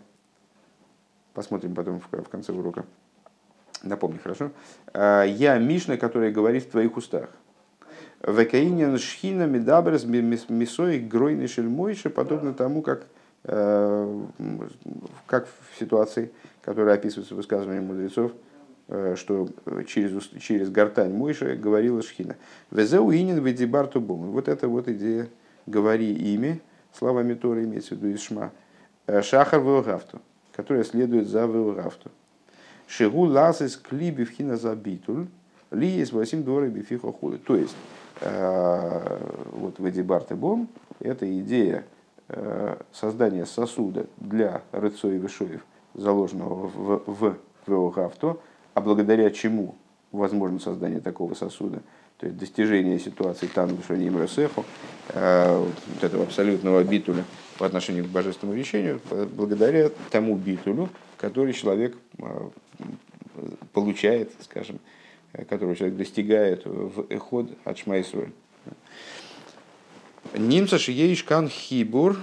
Посмотрим 1.33 1.73
потом 1.73 1.99
в, 1.99 2.11
в 2.11 2.29
конце 2.29 2.51
урока. 2.51 2.85
Напомни, 3.83 4.17
хорошо? 4.17 4.51
«А, 4.93 5.23
я 5.23 5.57
Мишна, 5.57 5.97
который 5.97 6.31
говорит 6.31 6.63
в 6.63 6.69
твоих 6.69 6.95
устах. 6.95 7.29
Векаинин 8.25 8.97
шхина 8.97 9.45
медабрес 9.45 10.03
мисой 10.05 10.99
гройный 10.99 11.47
шельмойши, 11.47 12.09
подобно 12.09 12.53
тому, 12.53 12.81
как, 12.81 13.05
э, 13.43 14.21
как 15.27 15.47
в 15.47 15.79
ситуации, 15.79 16.31
которая 16.63 16.95
описывается 16.95 17.35
в 17.35 17.37
высказывании 17.37 17.79
мудрецов, 17.79 18.31
э, 18.87 19.15
что 19.15 19.49
через, 19.87 20.27
через 20.41 20.69
гортань 20.69 21.13
Мойша 21.13 21.55
говорила 21.55 22.01
Шхина. 22.01 22.35
Везеу 22.71 23.11
инин 23.11 23.43
ведибарту 23.43 24.01
бум. 24.01 24.31
Вот 24.31 24.47
это 24.47 24.67
вот 24.67 24.87
идея 24.87 25.27
«говори 25.65 26.11
ими», 26.11 26.59
словами 26.97 27.35
Торы 27.35 27.65
имеется 27.65 27.95
в 27.95 27.99
виду 27.99 28.09
из 28.15 28.21
Шма. 28.21 28.51
Э, 29.05 29.21
Шахар 29.21 29.61
веугафту, 29.61 30.19
которая 30.53 30.83
следует 30.83 31.27
за 31.27 31.45
веугафту. 31.45 32.11
Шигу 32.87 33.25
ласис 33.25 33.77
клиби 33.77 34.23
вхина 34.23 34.57
за 34.57 34.75
битуль, 34.75 35.27
ли 35.71 35.87
есть 35.87 36.13
восемь 36.13 36.43
дворы 36.43 36.69
бифиха 36.69 37.11
худы. 37.11 37.37
То 37.37 37.55
есть, 37.55 37.75
э, 38.21 39.19
вот 39.51 39.79
ведибарты 39.79 40.35
бом, 40.35 40.69
это 40.99 41.25
идея 41.39 41.85
создания 42.91 43.45
сосуда 43.45 44.05
для 44.17 44.61
рыцой 44.73 45.15
и 45.15 45.17
вишоев– 45.17 45.65
заложенного 45.97 46.67
в, 46.67 47.03
в 47.05 47.37
Веохавто, 47.65 48.37
а 48.73 48.81
благодаря 48.81 49.29
чему 49.31 49.75
возможно 50.11 50.59
создание 50.59 51.01
такого 51.01 51.33
сосуда, 51.33 51.81
то 52.17 52.27
есть 52.27 52.37
достижение 52.37 52.97
ситуации 52.99 53.47
Тану 53.47 53.77
Шаним 53.85 54.21
Ресеху, 54.21 54.63
э, 55.09 55.57
вот 55.57 56.03
этого 56.03 56.23
абсолютного 56.23 56.83
битуля 56.83 57.25
по 57.57 57.65
отношению 57.65 58.05
к 58.05 58.07
божественному 58.07 58.57
решению, 58.57 59.01
благодаря 59.33 59.89
тому 60.11 60.35
битулю, 60.35 60.89
который 61.17 61.53
человек 61.53 61.97
э, 62.19 62.49
получает, 63.73 64.31
скажем, 64.41 64.79
которого 65.47 65.75
человек 65.75 65.97
достигает 65.97 66.65
в 66.65 67.05
эход 67.09 67.51
от 67.63 67.77
Шмайсроль. 67.77 68.31
Нимца 70.35 70.77
шиеишкан 70.77 71.49
хибур, 71.49 72.17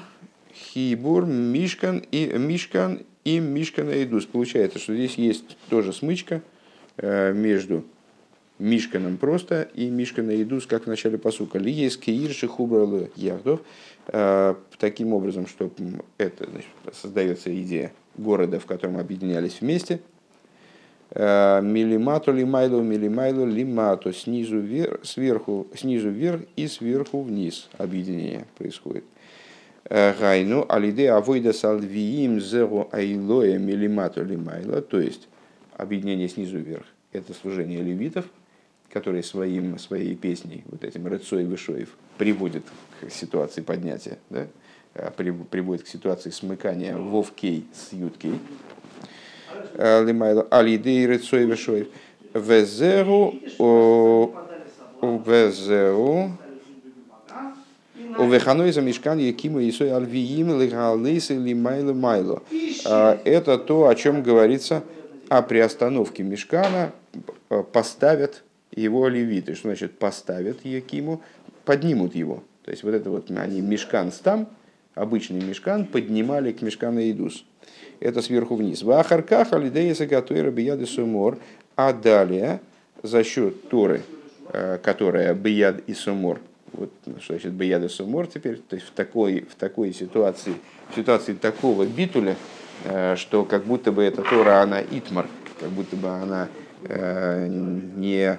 хибур, 0.54 1.24
мишкан 1.24 2.04
и 2.10 2.26
мишкан 2.26 3.04
и 3.24 3.38
Мишка 3.38 3.82
на 3.82 4.02
Идус. 4.02 4.26
Получается, 4.26 4.78
что 4.78 4.94
здесь 4.94 5.14
есть 5.14 5.56
тоже 5.68 5.92
смычка 5.92 6.42
э, 6.98 7.32
между 7.32 7.84
Мишканом 8.58 9.16
просто 9.16 9.62
и 9.74 9.88
Мишка 9.88 10.22
на 10.22 10.40
Идус, 10.40 10.66
как 10.66 10.84
в 10.84 10.86
начале 10.86 11.18
посука. 11.18 11.58
Ли 11.58 11.72
есть 11.72 12.00
кеирши 12.00 12.46
хубралы 12.46 13.10
яхдов. 13.16 13.62
Э, 14.08 14.54
таким 14.78 15.14
образом, 15.14 15.46
что 15.46 15.70
это 16.18 16.48
значит, 16.50 16.68
создается 16.92 17.54
идея 17.62 17.92
города, 18.16 18.60
в 18.60 18.66
котором 18.66 18.98
объединялись 18.98 19.60
вместе. 19.60 20.00
Э, 21.16 21.60
милимату 21.62 22.32
лимайлу, 22.32 22.82
милимайлу 22.82 23.46
лимату. 23.46 24.12
Снизу 24.12 24.58
вверх, 24.58 25.04
сверху, 25.04 25.68
снизу 25.74 26.10
вверх 26.10 26.42
и 26.56 26.66
сверху 26.66 27.22
вниз 27.22 27.68
объединение 27.78 28.46
происходит. 28.58 29.04
Гайну 29.88 30.64
алиде 30.68 31.10
авойда 31.10 31.52
салвиим 31.52 32.40
зеру 32.40 32.88
айлоя 32.90 33.58
милимату 33.58 34.24
лимайла, 34.24 34.80
то 34.80 34.98
есть 34.98 35.28
объединение 35.76 36.28
снизу 36.28 36.58
вверх. 36.58 36.86
Это 37.12 37.34
служение 37.34 37.82
левитов, 37.82 38.24
которые 38.90 39.22
своим, 39.22 39.78
своей 39.78 40.16
песней, 40.16 40.64
вот 40.66 40.84
этим 40.84 41.06
Рыцой 41.06 41.44
Вышоев, 41.44 41.96
приводит 42.16 42.64
к 43.00 43.10
ситуации 43.10 43.60
поднятия, 43.60 44.18
да? 44.30 44.46
А, 44.94 45.10
приводит 45.10 45.84
к 45.84 45.88
ситуации 45.88 46.30
смыкания 46.30 46.96
вовкей 46.96 47.66
с 47.72 47.92
юткей. 47.92 48.38
Лимайла 49.76 50.46
алиде 50.50 51.06
Рыцой 51.06 51.46
Вышоев. 51.46 51.88
Везеру 52.32 53.34
Везеру 55.00 56.30
у 58.16 58.28
Веханой 58.28 58.72
за 58.72 58.80
мешкан 58.80 59.18
Якима 59.18 59.68
Исой 59.68 59.92
Альвиим 59.92 60.60
Легалейс 60.60 61.30
или 61.30 61.52
Майло 61.52 61.92
Майло. 61.92 62.42
Это 62.84 63.58
то, 63.58 63.88
о 63.88 63.94
чем 63.94 64.22
говорится 64.22 64.82
о 65.28 65.42
приостановке 65.42 66.22
мешкана, 66.22 66.92
э, 67.50 67.62
поставят 67.72 68.44
его 68.70 69.08
левиты. 69.08 69.54
Что 69.54 69.68
значит 69.68 69.98
поставят 69.98 70.64
Якиму? 70.64 71.22
Поднимут 71.64 72.14
его. 72.14 72.42
То 72.64 72.70
есть 72.70 72.82
вот 72.82 72.94
это 72.94 73.10
вот 73.10 73.30
они 73.30 73.60
мешкан 73.60 74.12
стам, 74.12 74.48
обычный 74.94 75.42
мешкан, 75.42 75.86
поднимали 75.86 76.52
к 76.52 76.62
мешкану 76.62 77.00
Идус. 77.00 77.44
Это 78.00 78.22
сверху 78.22 78.56
вниз. 78.56 78.82
В 78.82 78.90
Ахарках 78.90 79.52
Алидеяса 79.52 80.06
Гатуэра 80.06 80.50
Бияды 80.50 80.86
Сумор. 80.86 81.38
А 81.76 81.92
далее 81.92 82.60
за 83.02 83.24
счет 83.24 83.68
Торы, 83.68 84.02
э, 84.52 84.78
которая 84.82 85.34
Бияд 85.34 85.80
и 85.86 85.94
Сумор, 85.94 86.40
вот, 86.72 86.90
что 87.20 87.34
значит 87.34 87.52
Баяда 87.52 87.88
Сумор 87.88 88.26
теперь, 88.26 88.58
то 88.58 88.76
есть 88.76 88.88
в 88.88 88.92
такой, 88.92 89.46
в 89.48 89.54
такой 89.54 89.92
ситуации, 89.92 90.54
в 90.90 90.96
ситуации 90.96 91.34
такого 91.34 91.86
битуля, 91.86 92.36
э, 92.84 93.16
что 93.16 93.44
как 93.44 93.64
будто 93.64 93.92
бы 93.92 94.02
эта 94.02 94.22
Тора, 94.22 94.60
она 94.60 94.82
итмар, 94.82 95.26
как 95.60 95.70
будто 95.70 95.96
бы 95.96 96.08
она 96.08 96.48
э, 96.82 97.46
не 97.48 98.38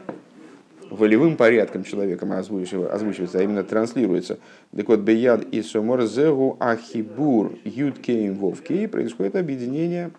волевым 0.89 1.37
порядком 1.37 1.83
человеком 1.83 2.31
озвучивается, 2.31 3.39
а 3.39 3.41
именно 3.41 3.63
транслируется. 3.63 4.39
Так 4.75 4.87
вот, 4.87 4.99
Бияд 5.01 5.45
и 5.51 5.61
Сумор 5.61 6.05
Зегу 6.05 6.57
Ахибур 6.59 7.57
Юдкейм 7.63 8.35
Вовкей 8.35 8.87
происходит 8.87 9.35
объединение 9.35 10.11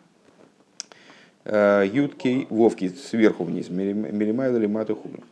э, 1.44 1.84
Юдкей 1.92 2.46
Вовки 2.50 2.88
сверху 2.88 3.44
вниз, 3.44 3.68
Милимайла 3.70 4.56
Лимату 4.56 4.96
Хубра. 4.96 5.22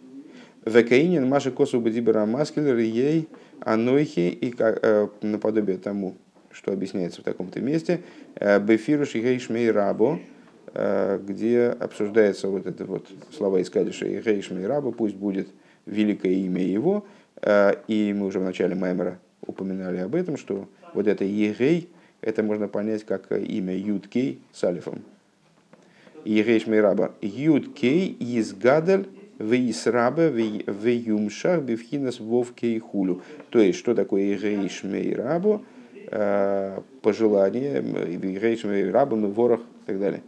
Векаинин 0.64 1.28
Маша 1.28 1.50
Косу 1.50 1.80
Бадибера 1.80 2.24
Маскелер 2.24 2.78
ей 2.78 3.28
Анойхи 3.60 4.28
и 4.28 4.50
как, 4.50 4.78
э, 4.82 5.08
наподобие 5.20 5.76
тому, 5.76 6.16
что 6.50 6.72
объясняется 6.72 7.20
в 7.20 7.24
таком-то 7.24 7.60
месте, 7.60 8.00
э, 8.36 8.60
Бефируш 8.60 9.14
Гейшмей 9.14 9.70
Рабо, 9.70 10.20
где 10.74 11.68
обсуждается 11.78 12.48
вот 12.48 12.66
это 12.66 12.84
вот 12.84 13.06
слова 13.32 13.60
из 13.60 13.70
Кадиша 13.70 14.06
Гейшмей 14.06 14.66
Рабо, 14.66 14.90
пусть 14.90 15.14
будет 15.14 15.48
великое 15.86 16.32
имя 16.32 16.62
его, 16.62 17.06
и 17.86 18.12
мы 18.16 18.26
уже 18.26 18.40
в 18.40 18.42
начале 18.42 18.74
Маймера 18.74 19.20
упоминали 19.46 19.98
об 19.98 20.14
этом, 20.16 20.36
что 20.36 20.68
вот 20.92 21.06
это 21.06 21.24
Егей, 21.24 21.88
это 22.20 22.42
можно 22.42 22.66
понять 22.66 23.04
как 23.04 23.30
имя 23.30 23.76
Юдкей 23.76 24.40
с 24.52 24.64
алифом. 24.64 25.02
Егей 26.24 26.58
Шмейраба. 26.58 27.12
Юдкей 27.20 28.08
из 28.08 28.52
Гадаль 28.54 29.06
Вейсраба 29.38 30.28
Вейюмшах 30.28 31.62
Бифхинас 31.62 32.18
Вовкей 32.18 32.78
Хулю. 32.78 33.22
То 33.50 33.58
есть, 33.60 33.78
что 33.78 33.94
такое 33.94 34.22
Егей 34.22 34.68
Шмейрабу? 34.68 35.64
Пожелание, 37.02 37.82
Егей 38.08 38.56
Шмейраба, 38.56 39.14
Ворох 39.14 39.60
и 39.60 39.86
так 39.86 40.00
далее. 40.00 40.22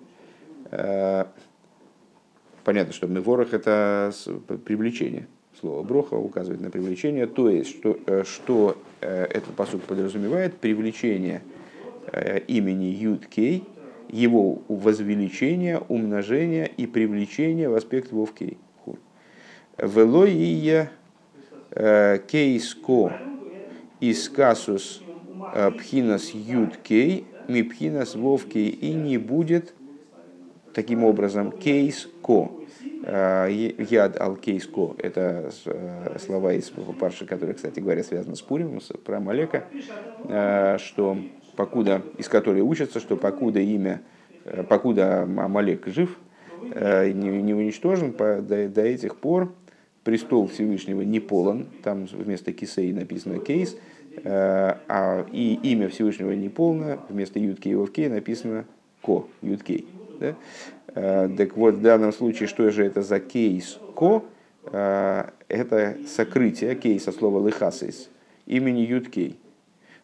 Понятно, 2.64 2.92
что 2.92 3.06
Меворах 3.06 3.54
это 3.54 4.12
привлечение. 4.64 5.28
Слово 5.60 5.82
броха 5.82 6.14
указывает 6.14 6.60
на 6.60 6.68
привлечение. 6.70 7.26
То 7.26 7.48
есть, 7.48 7.70
что, 7.70 7.98
э, 8.06 8.24
что 8.24 8.76
э, 9.00 9.24
этот 9.24 9.54
посуд 9.54 9.82
подразумевает? 9.84 10.56
Привлечение 10.56 11.42
э, 12.12 12.40
имени 12.40 12.86
Юд-Кей, 12.86 13.64
его 14.10 14.60
возвеличение, 14.68 15.78
умножение 15.78 16.70
и 16.76 16.86
привлечение 16.86 17.70
в 17.70 17.74
аспект 17.74 18.12
Вов-Кей. 18.12 18.58
Велоия 19.78 20.90
кейско 21.70 23.12
искасус 24.00 25.02
пхинас 25.78 26.32
Юд-Кей, 26.34 27.26
мипхинас 27.48 28.14
Вов-Кей. 28.14 28.68
И 28.68 28.92
не 28.92 29.18
будет 29.18 29.72
таким 30.76 31.04
образом 31.04 31.52
кейс 31.52 32.06
ко. 32.20 32.50
Э, 33.02 33.48
яд 33.50 34.20
ал 34.20 34.36
кейс 34.36 34.66
ко. 34.66 34.94
Это 34.98 35.50
э, 35.64 36.18
слова 36.18 36.52
из 36.52 36.70
парши, 37.00 37.24
которые, 37.24 37.54
кстати 37.54 37.80
говоря, 37.80 38.04
связаны 38.04 38.36
с 38.36 38.42
Пурим, 38.42 38.78
про 39.02 39.18
Малека, 39.18 39.64
э, 40.28 40.76
что 40.78 41.16
покуда, 41.56 42.02
из 42.18 42.28
которой 42.28 42.60
учатся, 42.60 43.00
что 43.00 43.16
покуда 43.16 43.58
имя, 43.58 44.02
покуда 44.68 45.22
Амалек 45.22 45.86
жив, 45.86 46.18
не, 46.60 47.42
не 47.42 47.54
уничтожен, 47.54 48.12
по, 48.12 48.42
до, 48.42 48.68
до 48.68 48.82
этих 48.82 49.16
пор 49.16 49.54
престол 50.04 50.46
Всевышнего 50.46 51.00
не 51.00 51.20
полон, 51.20 51.68
там 51.82 52.04
вместо 52.04 52.52
кисей 52.52 52.92
написано 52.92 53.38
кейс, 53.38 53.78
а 54.24 55.26
и 55.32 55.58
имя 55.62 55.88
Всевышнего 55.88 56.32
не 56.32 56.50
полно, 56.50 56.98
вместо 57.08 57.38
юткей 57.38 57.72
и 57.72 57.74
вовкей 57.74 58.08
написано 58.08 58.66
ко, 59.00 59.26
юткей. 59.40 59.86
Да? 60.18 60.34
Э, 60.94 61.28
так 61.36 61.56
вот, 61.56 61.74
в 61.74 61.82
данном 61.82 62.12
случае, 62.12 62.48
что 62.48 62.70
же 62.70 62.84
это 62.84 63.02
за 63.02 63.20
кейс 63.20 63.78
ко? 63.94 64.24
Э, 64.64 65.30
это 65.48 65.96
сокрытие 66.06 66.74
кейса 66.74 67.12
слова 67.12 67.38
лыхасис 67.38 68.10
имени 68.46 68.80
Юткей. 68.80 69.38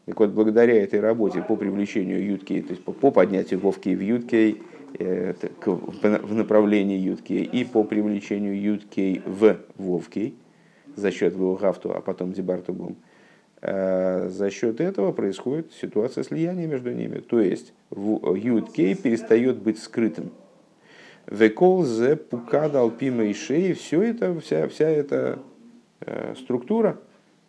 Так 0.07 0.19
вот, 0.19 0.31
благодаря 0.31 0.83
этой 0.83 1.01
работе 1.01 1.43
по 1.43 1.57
привлечению 1.57 2.25
Юткей, 2.27 2.63
то 2.63 2.71
есть 2.73 2.85
по 2.85 3.11
поднятию 3.11 3.61
Вовки 3.61 3.91
в 3.91 4.01
Юткей, 4.01 4.61
э, 4.99 5.35
в 5.65 6.35
направлении 6.35 6.99
Юткей, 6.99 7.45
и 7.45 7.65
по 7.65 7.85
привлечению 7.85 8.61
Юткей 8.61 9.23
в 9.25 9.59
Вовкей, 9.79 10.35
за 10.97 11.11
счет 11.11 11.35
Вугафту, 11.35 11.95
а 11.95 12.01
потом 12.01 12.33
Дебартубом, 12.33 12.97
за 13.63 14.51
счет 14.51 14.81
этого 14.81 15.13
происходит 15.13 15.73
ситуация 15.73 16.25
слияния 16.25 16.67
между 16.67 16.93
ними. 16.93 17.21
То 17.21 17.41
есть 17.41 17.73
Юткей 17.91 18.97
перестает 18.97 19.59
быть 19.59 19.79
скрытым. 19.81 20.33
Векол 21.27 21.85
зе 21.85 22.17
пукада 22.17 22.81
алпима 22.81 23.25
и 23.25 23.33
шеи. 23.33 23.73
Все 23.73 24.03
это, 24.03 24.39
вся, 24.41 24.69
вся 24.69 24.89
эта 24.89 25.39
э, 26.01 26.35
структура, 26.37 26.99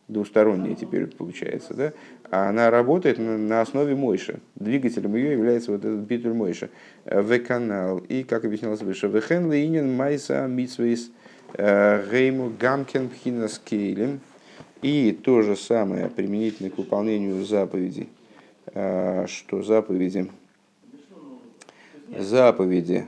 двусторонняя 0.07 0.75
теперь 0.75 1.07
получается, 1.07 1.73
да, 1.73 1.93
она 2.29 2.69
работает 2.69 3.17
на, 3.17 3.37
на 3.37 3.61
основе 3.61 3.95
Мойши. 3.95 4.39
Двигателем 4.55 5.15
ее 5.15 5.31
является 5.31 5.71
вот 5.71 5.83
этот 5.83 6.01
битуль 6.01 6.33
Мойши. 6.33 6.69
В-канал. 7.05 7.97
И, 7.97 8.23
как 8.23 8.45
объяснялось 8.45 8.81
выше, 8.81 9.07
Вехен 9.07 9.49
лейнин 9.49 9.95
майса 9.95 10.45
митсвейс 10.47 11.11
э, 11.55 12.03
гейму 12.11 12.51
гамкен 12.59 13.09
пхина 13.09 13.47
скейлем. 13.47 14.19
И 14.83 15.11
то 15.11 15.41
же 15.41 15.55
самое 15.55 16.09
применительно 16.09 16.69
к 16.69 16.77
выполнению 16.77 17.43
заповедей, 17.45 18.09
э, 18.73 19.25
что 19.27 19.63
заповеди, 19.63 20.29
заповеди 22.19 23.07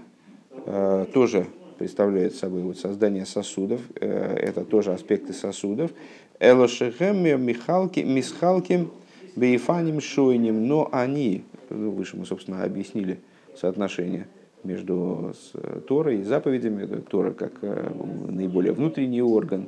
Э, 0.66 1.06
тоже 1.14 1.46
представляет 1.78 2.36
собой 2.36 2.62
вот 2.64 2.78
создание 2.78 3.26
сосудов, 3.26 3.82
э, 4.00 4.36
это 4.38 4.66
тоже 4.66 4.94
аспекты 4.94 5.34
сосудов. 5.34 5.92
Элошехем 6.40 7.24
Михалки, 7.46 8.00
Мисхалким, 8.00 8.92
Бейфаним 9.36 10.02
Шойним, 10.02 10.68
но 10.68 10.90
они, 10.92 11.44
ну, 11.70 11.92
выше 11.92 12.18
мы, 12.18 12.26
собственно, 12.26 12.64
объяснили 12.64 13.20
соотношение 13.56 14.28
между 14.64 15.34
э, 15.54 15.82
Торой 15.88 16.22
и 16.22 16.24
заповедями. 16.24 17.02
Тора 17.02 17.32
как 17.32 17.62
наиболее 17.62 18.74
внутренний 18.74 19.22
орган, 19.22 19.68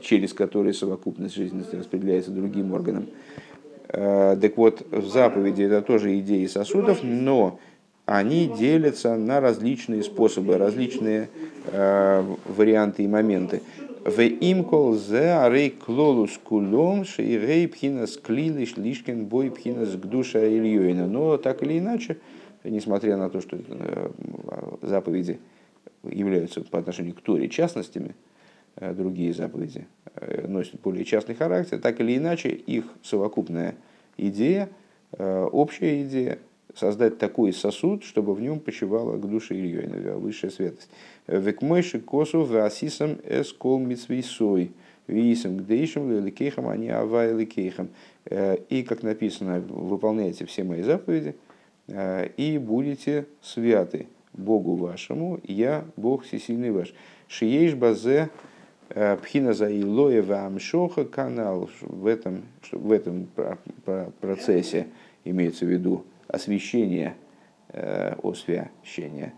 через 0.00 0.32
который 0.32 0.74
совокупность 0.74 1.34
жизненности 1.34 1.76
распределяется 1.76 2.30
другим 2.30 2.72
органам. 2.72 3.06
Так 3.90 4.56
вот, 4.56 4.86
заповеди 4.92 5.62
это 5.62 5.80
тоже 5.80 6.18
идеи 6.18 6.44
сосудов, 6.46 7.02
но 7.02 7.58
они 8.08 8.50
делятся 8.58 9.16
на 9.16 9.38
различные 9.38 10.02
способы, 10.02 10.56
различные 10.56 11.28
э, 11.66 12.24
варианты 12.46 13.02
и 13.02 13.06
моменты. 13.06 13.60
В 14.02 14.18
имкол 14.22 14.94
зе 14.94 15.32
арей 15.32 15.68
клолус 15.68 16.38
кулом 16.42 17.04
шейрей 17.04 17.68
пхинас 17.68 18.16
клилиш 18.16 18.78
лишкин 18.78 19.26
бой 19.26 19.50
пхинас 19.50 19.90
гдуша 19.94 20.38
ильюина. 20.48 21.06
Но 21.06 21.36
так 21.36 21.62
или 21.62 21.78
иначе, 21.78 22.16
несмотря 22.64 23.18
на 23.18 23.28
то, 23.28 23.42
что 23.42 23.58
э, 23.58 24.08
заповеди 24.80 25.38
являются 26.02 26.62
по 26.62 26.78
отношению 26.78 27.14
к 27.14 27.20
Торе 27.20 27.50
частностями, 27.50 28.08
э, 28.08 28.27
другие 28.80 29.32
заповеди 29.32 29.86
э, 30.14 30.46
носят 30.46 30.80
более 30.80 31.04
частный 31.04 31.34
характер, 31.34 31.78
так 31.78 32.00
или 32.00 32.16
иначе 32.16 32.50
их 32.50 32.84
совокупная 33.02 33.74
идея, 34.16 34.68
общая 35.12 36.02
идея 36.02 36.38
создать 36.74 37.18
такой 37.18 37.52
сосуд, 37.52 38.04
чтобы 38.04 38.34
в 38.34 38.40
нем 38.40 38.60
почивала 38.60 39.16
к 39.16 39.28
душе 39.28 39.54
Ильёйна, 39.54 40.16
высшая 40.18 40.50
святость. 40.50 40.90
Векмойши 41.26 42.00
косу 42.00 42.44
васисам 42.44 43.18
эскол 43.24 43.78
митсвейсой. 43.78 44.72
Висам 45.08 45.56
гдейшим 45.56 46.10
лиликейхам, 46.10 46.68
они 46.68 46.90
авай 46.90 47.32
ликейхам. 47.32 47.88
Э, 48.26 48.56
и, 48.68 48.82
как 48.82 49.02
написано, 49.02 49.60
выполняйте 49.60 50.44
все 50.44 50.64
мои 50.64 50.82
заповеди, 50.82 51.34
э, 51.88 52.28
и 52.36 52.58
будете 52.58 53.26
святы 53.40 54.06
Богу 54.34 54.76
вашему, 54.76 55.40
я 55.44 55.84
Бог 55.96 56.24
всесильный 56.24 56.70
ваш. 56.70 56.92
Шиеш 57.26 57.74
базе 57.74 58.28
э, 58.28 58.28
пхина 58.88 59.52
за 59.52 59.70
илоя 59.70 60.22
амшоха 60.46 61.04
канал 61.04 61.68
в 61.80 62.06
этом, 62.06 62.42
в 62.72 62.92
этом 62.92 63.28
процессе 64.20 64.86
имеется 65.24 65.64
в 65.64 65.68
виду 65.68 66.04
освящения, 66.28 67.16
э, 67.70 68.14
освящения, 68.22 69.34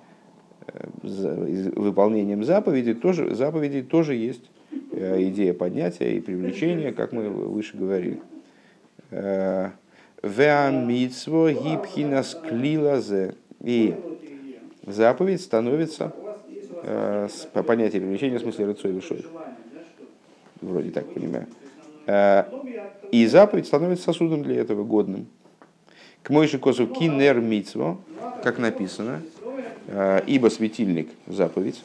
э, 0.67 1.71
выполнением 1.77 2.45
заповедей 2.45 2.95
тоже, 2.95 3.35
заповедей 3.35 3.83
тоже 3.83 4.15
есть 4.15 4.51
э, 4.93 5.23
идея 5.29 5.55
поднятия 5.55 6.17
и 6.17 6.21
привлечения, 6.21 6.93
как 6.93 7.13
мы 7.13 7.29
выше 7.29 7.77
говорили. 7.77 8.21
Веамитсво 10.23 11.53
гипхинас 11.53 12.35
клилазе. 12.35 13.35
И 13.61 13.97
заповедь 14.87 15.41
становится 15.41 16.15
по 16.83 17.63
понятию 17.63 18.03
привлечения 18.03 18.39
в 18.39 18.43
смысле 18.43 18.67
рыцой 18.67 18.93
вышой. 18.93 19.25
Вроде 20.61 20.91
так 20.91 21.07
понимаю. 21.13 21.47
И 23.13 23.27
заповедь 23.27 23.67
становится 23.67 24.05
сосудом 24.05 24.43
для 24.43 24.57
этого, 24.61 24.85
годным. 24.85 25.27
К 26.23 26.31
мойши 26.31 26.59
косу 26.59 26.87
кинер 26.87 27.41
мицво, 27.41 27.99
как 28.43 28.59
написано, 28.59 29.21
э, 29.89 30.21
ибо 30.27 30.49
светильник 30.49 31.09
заповедь. 31.27 31.83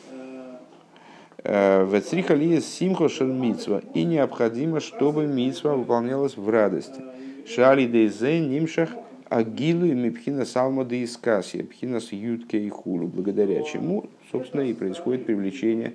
Э, 1.44 1.86
Вецрихали 1.86 2.60
симхо 2.60 3.08
шел 3.08 3.28
мицва. 3.28 3.82
И 3.94 4.04
необходимо, 4.04 4.82
чтобы 4.82 5.26
мицва 5.26 5.76
выполнялась 5.76 6.38
в 6.38 6.50
радости. 6.50 7.02
Шали 7.48 7.86
дейзе 7.86 8.40
нимшах 8.40 8.90
агилу 9.30 9.86
и 9.86 9.94
мипхина 9.94 10.46
салма 10.46 10.84
де 10.86 11.04
искасия, 11.04 11.64
пхина 11.64 12.00
с 12.00 12.12
ютке 12.12 12.60
и 12.60 12.70
хулу, 12.70 13.08
благодаря 13.08 13.64
чему, 13.64 14.06
собственно, 14.38 14.62
и 14.62 14.74
происходит 14.74 15.26
привлечение 15.26 15.94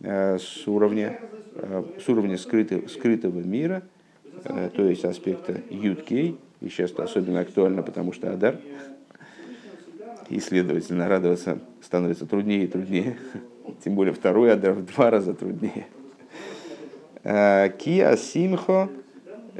э, 0.00 0.38
с 0.38 0.66
уровня, 0.66 1.18
с 2.02 2.08
уровня 2.08 2.38
скрытого, 2.38 2.86
скрытого 2.88 3.40
мира, 3.40 3.82
то 4.42 4.86
есть 4.88 5.04
аспекта 5.04 5.60
юткей, 5.68 6.38
и 6.60 6.68
сейчас 6.68 6.92
это 6.92 7.04
особенно 7.04 7.40
актуально, 7.40 7.82
потому 7.82 8.12
что 8.12 8.32
Адар, 8.32 8.56
и, 10.28 10.40
следовательно, 10.40 11.08
радоваться 11.08 11.58
становится 11.82 12.24
труднее 12.24 12.64
и 12.64 12.66
труднее. 12.66 13.16
Тем 13.84 13.94
более 13.94 14.14
второй 14.14 14.52
Адар 14.52 14.72
в 14.72 14.86
два 14.86 15.10
раза 15.10 15.34
труднее. 15.34 15.86
Э, 17.22 17.68
Киа 17.78 18.16
Симхо 18.16 18.88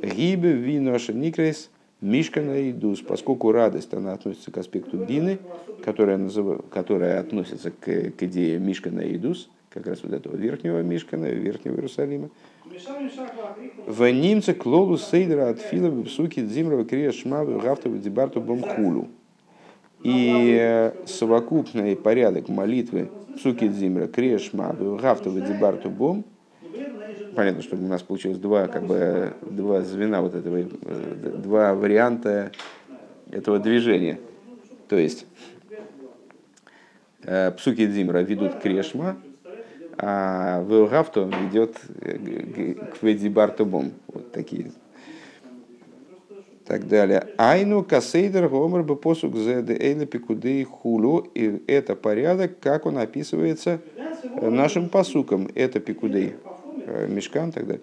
Гибе 0.01 0.53
виноша 0.53 1.13
никрес 1.13 1.69
мишкана 2.03 2.71
идус, 2.71 3.01
поскольку 3.01 3.53
радость, 3.53 3.95
она 3.95 4.13
относится 4.13 4.51
к 4.51 4.59
аспекту 4.59 4.99
бины, 4.99 5.39
которая, 5.83 6.19
назыв... 6.19 6.63
которая 6.69 7.21
относится 7.21 7.71
к, 7.71 7.85
к 7.85 8.23
идее 8.23 8.59
мишкана 8.59 9.01
идус, 9.01 9.49
как 9.71 9.87
раз 9.87 10.03
вот 10.03 10.13
этого 10.13 10.37
верхнего 10.37 10.83
мишкана, 10.83 11.27
верхнего 11.27 11.77
Иерусалима. 11.77 12.29
В 13.87 14.13
немце 14.13 14.53
клолу 14.55 14.99
сейдера 14.99 15.49
от 15.49 15.61
фила 15.61 15.89
в 15.89 16.05
псуки 16.05 16.41
дзимрова 16.41 16.85
крия 16.85 17.13
шмавы 17.13 17.59
гафтову 17.59 17.99
дебарту 17.99 18.41
бомхулу. 18.41 19.09
И 20.03 20.59
э, 20.61 20.93
совокупный 21.07 21.95
порядок 21.95 22.49
молитвы 22.49 23.09
псуки 23.37 23.69
дзимра 23.69 24.09
крия 24.09 24.39
шмавы 24.39 24.97
гафтову 24.97 25.41
дебарту 25.41 25.91
бом 25.91 26.25
понятно, 27.35 27.63
что 27.63 27.77
у 27.77 27.81
нас 27.81 28.03
получилось 28.03 28.39
два, 28.39 28.69
как 28.69 28.85
бы, 28.85 29.35
два 29.43 29.83
звена 29.83 30.21
вот 30.21 30.35
этого, 30.35 30.59
э, 30.59 30.67
два 31.43 31.75
варианта 31.75 32.53
этого 33.31 33.59
движения. 33.59 34.19
То 34.89 34.97
есть 34.97 35.27
э, 37.25 37.51
псуки 37.53 37.87
Дзимра 37.87 38.19
ведут 38.19 38.61
Крешма, 38.61 39.17
а 39.99 40.63
Веогавто 40.69 41.31
ведет 41.43 41.79
к 41.79 43.03
Ведибартубом. 43.03 43.93
Вот 44.09 44.33
такие. 44.33 44.73
Так 46.67 46.87
далее. 46.87 47.29
Айну 47.39 47.83
касейдер 47.83 48.49
гомер 48.49 48.83
бы 48.83 48.97
посук 48.97 49.37
зеде 49.37 49.75
эйна 49.75 50.07
пикудей 50.07 50.65
хулу. 50.65 51.19
И 51.35 51.63
это 51.67 51.97
порядок, 51.97 52.61
как 52.61 52.87
он 52.87 52.99
описывается 52.99 53.81
нашим 54.41 54.89
посуком. 54.89 55.49
Это 55.55 55.81
пикудей. 55.81 56.35
Э, 56.87 57.07
мешкан 57.09 57.51
и 57.51 57.53
так 57.53 57.67
далее. 57.67 57.83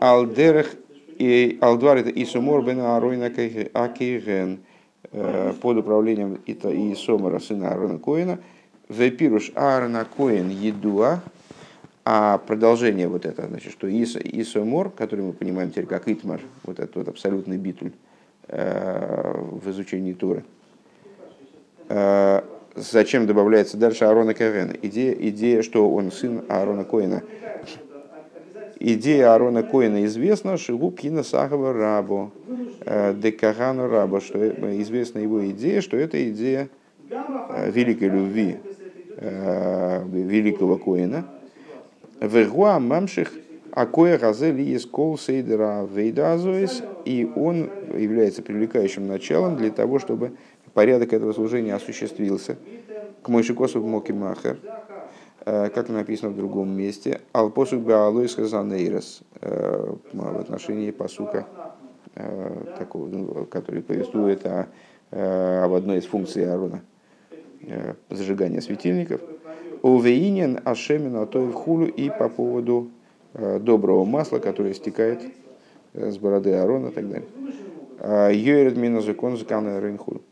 Алдерах 0.00 0.74
и 1.18 1.58
Алдвар 1.60 1.98
это 1.98 2.10
Исумор 2.10 2.64
бен 2.64 2.80
Аройна 2.80 3.26
Акиген 3.26 4.60
э, 5.12 5.52
под 5.60 5.78
управлением 5.78 6.40
Исомора 6.46 7.38
сына 7.38 7.70
Аарона 7.70 7.98
Коина. 7.98 8.38
Вепируш 8.88 9.52
Аарона 9.54 10.04
Коин 10.04 10.50
Едуа, 10.50 11.20
а 12.04 12.38
продолжение 12.38 13.08
вот 13.08 13.24
это, 13.24 13.46
значит, 13.46 13.72
что 13.72 13.88
Ис, 13.88 14.16
Исомор, 14.16 14.90
который 14.90 15.24
мы 15.24 15.32
понимаем 15.32 15.70
теперь 15.70 15.86
как 15.86 16.08
Итмар, 16.08 16.40
вот 16.64 16.78
этот 16.78 16.96
вот 16.96 17.08
абсолютный 17.08 17.56
битуль 17.56 17.92
э, 18.48 19.34
в 19.36 19.70
изучении 19.70 20.12
Туры. 20.12 20.44
Зачем 22.74 23.26
добавляется 23.26 23.76
дальше 23.76 24.06
Аарона 24.06 24.32
Ковена? 24.32 24.72
Идея, 24.80 25.12
идея, 25.12 25.62
что 25.62 25.90
он 25.90 26.10
сын 26.10 26.42
Аарона 26.48 26.84
Коина 26.84 27.22
идея 28.82 29.34
Арона 29.34 29.62
Коина 29.62 30.04
известна, 30.06 30.56
Шигуб 30.56 30.98
Кина 30.98 31.22
Сахава 31.22 31.72
Рабу, 31.72 32.32
э, 32.84 33.14
Декагану 33.14 33.88
Рабу, 33.88 34.20
что 34.20 34.38
э, 34.38 34.80
известна 34.80 35.20
его 35.20 35.48
идея, 35.50 35.80
что 35.80 35.96
это 35.96 36.28
идея 36.30 36.68
э, 37.08 37.70
великой 37.70 38.08
любви 38.08 38.56
великого 39.20 40.78
Коина. 40.78 41.24
Вегуа 42.20 42.80
мамших 42.80 43.32
Акоя 43.70 44.18
Газели 44.18 44.62
из 44.62 44.84
Кол 44.84 45.16
Сейдера 45.16 45.86
Вейдазуис, 45.86 46.82
и 47.04 47.30
он 47.36 47.70
является 47.96 48.42
привлекающим 48.42 49.06
началом 49.06 49.56
для 49.56 49.70
того, 49.70 50.00
чтобы 50.00 50.32
порядок 50.74 51.12
этого 51.12 51.32
служения 51.32 51.74
осуществился. 51.74 52.56
К 53.22 53.28
Мойшикосу 53.28 53.80
Мокимахер, 53.80 54.58
Э, 54.64 54.91
как 55.44 55.88
написано 55.88 56.30
в 56.30 56.36
другом 56.36 56.70
месте, 56.70 57.20
Алпосук 57.32 57.82
Баалойс 57.82 58.34
Хазанейрос 58.34 59.22
э, 59.40 59.94
в 60.12 60.38
отношении 60.38 60.90
посука, 60.92 61.46
э, 62.14 62.74
такого, 62.78 63.08
ну, 63.08 63.46
который 63.46 63.82
повествует 63.82 64.46
о, 64.46 64.68
об 65.10 65.74
одной 65.74 65.98
из 65.98 66.06
функций 66.06 66.48
Аарона, 66.48 66.82
зажигания 68.08 68.60
светильников. 68.60 69.20
Увеинен 69.82 70.60
Ашемина 70.64 71.26
в 71.26 71.52
Хулу 71.52 71.86
и 71.86 72.08
по 72.08 72.28
поводу 72.28 72.90
доброго 73.34 74.04
масла, 74.04 74.38
которое 74.38 74.74
стекает 74.74 75.22
с 75.92 76.18
бороды 76.18 76.54
Аарона 76.54 76.88
и 76.88 76.92
так 76.92 77.08
далее. 77.08 78.36
Йойред 78.36 78.76
Мина 78.76 79.00
закон 79.00 79.36
закана 79.36 79.80
Рейнхулу. 79.80 80.22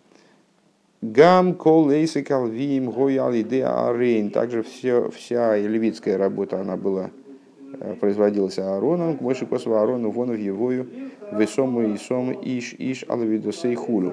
Гам 1.03 1.55
кол 1.55 1.87
лейсы 1.87 2.23
калвим 2.23 2.91
гояли 2.91 3.43
арейн. 3.61 4.31
Также 4.31 4.63
все, 4.63 5.09
вся 5.11 5.57
левитская 5.57 6.19
работа 6.19 6.61
она 6.61 6.77
была 6.77 7.11
э, 7.81 7.95
производилась 7.99 8.59
Аароном, 8.59 9.17
к 9.17 9.23
Мойши 9.23 9.47
Косову 9.47 9.77
Аарону 9.77 10.11
вонов 10.11 10.37
Евою, 10.37 10.89
весому 11.33 11.81
и 11.83 11.97
сом 11.97 12.33
иш 12.33 12.75
иш 12.77 13.07
алавидосей 13.09 13.77
хулю. 13.77 14.13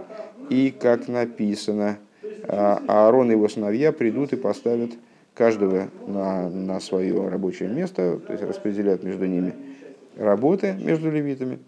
И 0.50 0.72
как 0.72 1.10
написано, 1.10 1.98
э, 2.24 2.78
Аарон 2.88 3.32
и 3.32 3.34
его 3.34 3.50
сыновья 3.50 3.92
придут 3.92 4.32
и 4.32 4.38
поставят 4.38 4.92
каждого 5.34 5.90
на, 6.08 6.50
на 6.50 6.80
свое 6.80 7.28
рабочее 7.28 7.68
место, 7.68 8.18
то 8.26 8.32
есть 8.32 8.46
распределяют 8.46 9.04
между 9.04 9.26
ними 9.26 9.54
работы 10.16 10.74
между 10.82 11.12
левитами. 11.12 11.60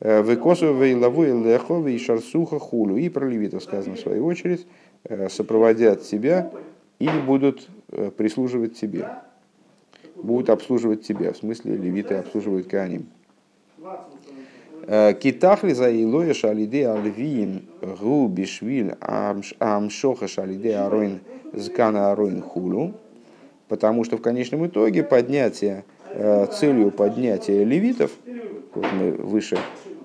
Э, 0.00 0.22
Векосу 0.22 0.72
вейлаву 0.74 1.24
лехо 1.24 1.86
и 1.86 1.98
шарсуха 1.98 2.58
хулу. 2.58 2.96
И 2.96 3.08
про 3.10 3.28
левитов 3.28 3.62
сказано 3.62 3.96
в 3.96 4.00
свою 4.00 4.24
очередь, 4.24 4.66
э, 5.04 5.28
сопроводят 5.28 6.02
тебя 6.02 6.50
и 6.98 7.08
будут 7.26 7.68
э, 7.92 8.10
прислуживать 8.10 8.76
тебе. 8.76 9.08
Будут 10.16 10.48
обслуживать 10.48 11.02
тебя. 11.02 11.32
В 11.32 11.36
смысле, 11.36 11.76
левиты 11.76 12.14
обслуживают 12.14 12.66
Кааним. 12.66 13.06
Китахли 14.86 15.72
за 15.72 15.90
Илоя 15.90 16.34
шалиде 16.34 16.88
альвиим 16.88 17.66
гу 18.00 18.26
бишвиль 18.28 18.94
амшоха 19.00 20.26
шалиде 20.26 20.76
ароин 20.76 21.20
зкана 21.52 22.10
ароин 22.10 22.42
хулу. 22.42 22.94
Потому 23.68 24.04
что 24.04 24.16
в 24.16 24.22
конечном 24.22 24.66
итоге 24.66 25.04
поднятие, 25.04 25.84
целью 26.58 26.90
поднятия 26.90 27.62
левитов, 27.64 28.10
вот 28.74 28.86
мы 28.92 29.12
выше 29.12 29.58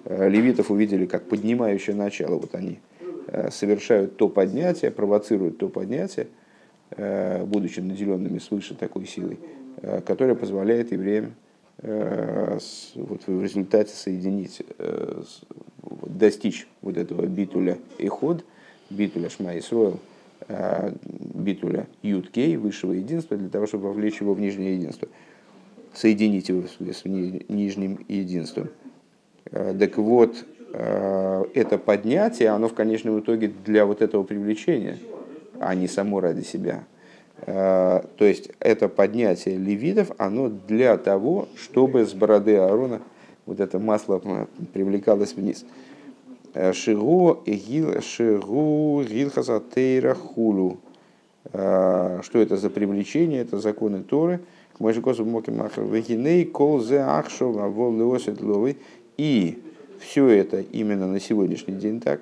левитов 0.05 0.71
увидели 0.71 1.05
как 1.05 1.27
поднимающее 1.27 1.95
начало. 1.95 2.35
Вот 2.35 2.53
они 2.55 2.79
э, 3.27 3.49
совершают 3.51 4.17
то 4.17 4.29
поднятие, 4.29 4.91
провоцируют 4.91 5.57
то 5.57 5.67
поднятие, 5.67 6.27
э, 6.91 7.43
будучи 7.43 7.79
наделенными 7.79 8.39
свыше 8.39 8.75
такой 8.75 9.05
силой, 9.05 9.39
которая 10.05 10.35
позволяет 10.35 10.91
евреям 10.91 11.33
вот 11.83 13.27
в 13.27 13.43
результате 13.43 13.93
соединить, 13.93 14.61
достичь 16.07 16.65
вот 16.81 16.95
этого 16.95 17.25
битуля 17.25 17.77
и 17.97 18.07
ход, 18.07 18.45
битуля 18.89 19.29
Шма 19.29 19.59
Исроил, 19.59 19.99
битуля 21.09 21.87
Юткей, 22.01 22.55
высшего 22.55 22.93
единства, 22.93 23.35
для 23.35 23.49
того, 23.49 23.67
чтобы 23.67 23.89
вовлечь 23.89 24.21
его 24.21 24.33
в 24.33 24.39
нижнее 24.39 24.77
единство, 24.77 25.09
соединить 25.93 26.47
его 26.47 26.63
с 26.63 27.03
нижним 27.03 28.05
единством. 28.07 28.69
Э, 29.51 29.75
так 29.77 29.97
вот, 29.97 30.45
э, 30.73 31.43
это 31.53 31.77
поднятие, 31.77 32.49
оно 32.49 32.67
в 32.67 32.73
конечном 32.73 33.19
итоге 33.19 33.51
для 33.65 33.85
вот 33.85 34.01
этого 34.01 34.23
привлечения, 34.23 34.97
а 35.59 35.75
не 35.75 35.87
само 35.87 36.19
ради 36.19 36.41
себя. 36.41 36.83
Э, 37.45 38.01
то 38.17 38.25
есть 38.25 38.51
это 38.59 38.89
поднятие 38.89 39.57
левитов, 39.57 40.11
оно 40.17 40.49
для 40.49 40.97
того, 40.97 41.47
чтобы 41.55 42.05
с 42.05 42.13
бороды 42.13 42.57
Аарона 42.57 43.01
вот 43.45 43.59
это 43.59 43.77
масло 43.77 44.21
привлекалось 44.73 45.33
вниз. 45.33 45.65
Шигу 46.71 47.43
гил 47.45 48.01
шигу 48.01 49.03
гилхазатейра 49.03 50.15
хулу. 50.15 50.77
Что 51.51 52.21
это 52.33 52.55
за 52.55 52.69
привлечение? 52.69 53.41
Это 53.41 53.59
законы 53.59 54.01
Торы. 54.01 54.39
К 54.75 54.79
мой 54.79 54.93
же 54.93 55.01
косу 55.01 55.25
моки 55.25 55.51
махар 55.51 55.83
вегиней 55.83 56.45
кол 56.45 56.79
зе 56.79 56.99
ахшов 56.99 57.57
авол 57.57 57.95
леосет 57.95 58.41
ловый. 58.41 58.77
И 59.17 59.61
все 59.99 60.27
это 60.27 60.61
именно 60.61 61.07
на 61.07 61.19
сегодняшний 61.19 61.75
день 61.75 61.99
так. 61.99 62.21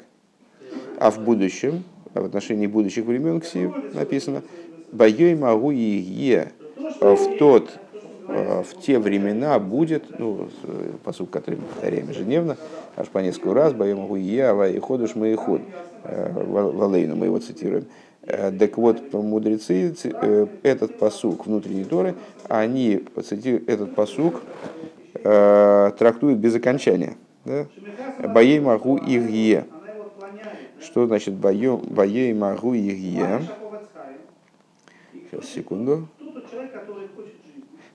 А 1.00 1.12
в 1.12 1.20
будущем, 1.20 1.84
а 2.14 2.22
в 2.22 2.26
отношении 2.26 2.68
будущих 2.68 3.06
времен 3.06 3.40
Ксив 3.40 3.74
написано, 3.94 4.44
«Боей 4.92 5.36
могу 5.36 5.72
и 5.72 5.78
е 5.78 6.52
в 7.02 7.38
тот 7.38 7.70
в 8.28 8.82
те 8.82 9.00
времена 9.00 9.60
будет, 9.60 10.18
ну, 10.18 10.48
посуд, 11.04 11.30
который 11.30 11.56
мы 11.56 11.64
повторяем 11.64 12.10
ежедневно, 12.10 12.58
аж 12.96 13.08
по 13.10 13.20
несколько 13.20 13.54
раз, 13.54 13.74
боем 13.74 14.00
могу 14.00 14.16
я, 14.16 14.52
ава 14.52 14.70
и 14.70 14.80
ходуш 14.80 15.16
мы 15.16 15.34
и 15.34 15.36
ход, 15.36 15.62
Валейну 16.04 17.16
мы 17.16 17.26
его 17.26 17.40
цитируем. 17.40 17.86
Так 18.26 18.78
вот, 18.78 19.14
мудрецы, 19.14 19.94
этот 20.64 20.98
посук 20.98 21.46
внутренней 21.46 21.84
Торы, 21.84 22.16
они 22.48 23.04
цитируют 23.28 23.68
этот 23.68 23.96
посук 23.96 24.42
э, 24.42 25.03
трактует 25.14 26.38
без 26.40 26.56
окончания. 26.56 27.18
Да? 27.46 27.68
Боей 28.20 28.60
могу 28.60 28.98
их 28.98 29.66
Что 30.82 31.08
значит 31.08 31.36
боей 31.36 32.34
могу 32.34 32.74
их 32.74 32.98
Сейчас, 35.14 35.50
секунду. 35.50 36.08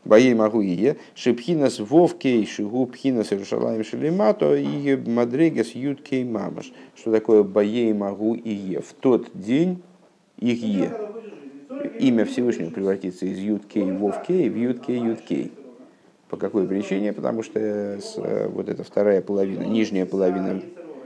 Боей 0.04 0.34
могу 0.34 0.62
и 0.62 0.70
е. 0.70 0.96
Шипхинас 1.14 1.80
вовкей 1.80 2.46
шигу 2.46 2.86
пхинас 2.86 3.32
Иерушалаем 3.32 3.84
шелемато 3.84 4.56
и 4.56 4.96
мадрегес 4.96 5.74
юткей 5.74 6.24
мамаш. 6.24 6.72
Что 6.94 7.12
такое 7.12 7.42
боей 7.42 7.92
могу 7.92 8.34
и 8.34 8.50
е? 8.50 8.80
В 8.80 8.94
тот 8.94 9.28
день 9.34 9.82
их 10.38 10.62
е. 10.62 10.92
Имя 12.00 12.24
Всевышнего 12.24 12.70
превратится 12.70 13.26
из 13.26 13.38
юткей 13.38 13.92
вовкей 13.92 14.48
в 14.48 14.56
юткей 14.56 14.98
юткей. 14.98 15.52
По 16.28 16.36
какой 16.36 16.66
причине? 16.66 17.12
Потому 17.12 17.42
что 17.42 17.58
э, 17.58 18.48
вот 18.48 18.68
эта 18.68 18.84
вторая 18.84 19.22
половина, 19.22 19.62
нижняя 19.62 20.04
половина, 20.04 20.62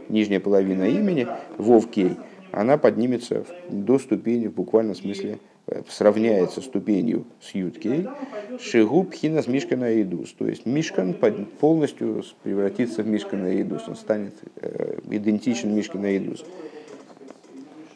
нижняя 0.08 0.40
половина 0.40 0.84
имени, 0.84 1.28
Вовкей, 1.58 2.16
она 2.50 2.76
поднимется 2.76 3.46
до 3.70 3.98
ступени, 3.98 4.48
в 4.48 4.54
буквальном 4.54 4.96
смысле, 4.96 5.38
э, 5.68 5.82
сравняется 5.88 6.60
ступенью 6.60 7.24
с 7.40 7.54
Юткей, 7.54 8.08
Шигу 8.60 9.04
Пхина 9.04 9.42
с 9.42 9.46
Мишкана 9.46 10.02
Идус. 10.02 10.32
То 10.32 10.46
есть 10.46 10.66
Мишкан 10.66 11.14
полностью 11.60 12.24
превратится 12.42 13.02
в 13.02 13.06
Мишкана 13.06 13.60
Идус, 13.60 13.88
он 13.88 13.94
станет 13.94 14.34
э, 14.56 14.98
идентичен 15.08 15.74
Мишкана 15.74 16.16
Идус. 16.16 16.44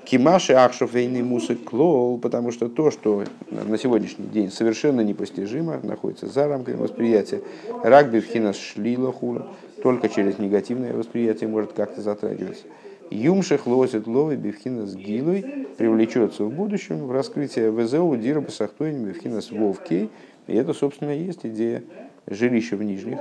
Кимаши 0.06 0.52
Ахшов 0.52 0.94
Вейный 0.94 1.22
Мусык 1.22 1.64
Клоу, 1.64 2.18
потому 2.18 2.52
что 2.52 2.68
то, 2.68 2.92
что 2.92 3.24
на 3.50 3.76
сегодняшний 3.76 4.26
день 4.26 4.52
совершенно 4.52 5.00
непостижимо, 5.00 5.80
находится 5.82 6.28
за 6.28 6.46
рамками 6.46 6.76
восприятия, 6.76 7.42
Рагби 7.82 8.20
Вхинас 8.20 8.56
Шлила 8.56 9.10
Хула, 9.12 9.48
только 9.82 10.08
через 10.08 10.38
негативное 10.38 10.92
восприятие 10.92 11.48
может 11.48 11.72
как-то 11.72 12.02
затрагиваться. 12.02 12.62
Юмших 13.10 13.66
лосит 13.66 14.06
ловы 14.06 14.36
бифхинас 14.36 14.94
гилой 14.94 15.66
привлечется 15.76 16.44
в 16.44 16.52
будущем 16.52 17.06
в 17.06 17.12
раскрытие 17.12 17.72
ВЗО 17.72 18.14
Дира 18.16 18.40
Басахтойни 18.40 19.06
бифхинас 19.06 19.50
Вовкей. 19.50 20.10
И 20.46 20.54
это, 20.54 20.72
собственно, 20.72 21.10
есть 21.10 21.40
идея 21.42 21.82
жилища 22.28 22.76
в 22.76 22.82
нижних, 22.84 23.18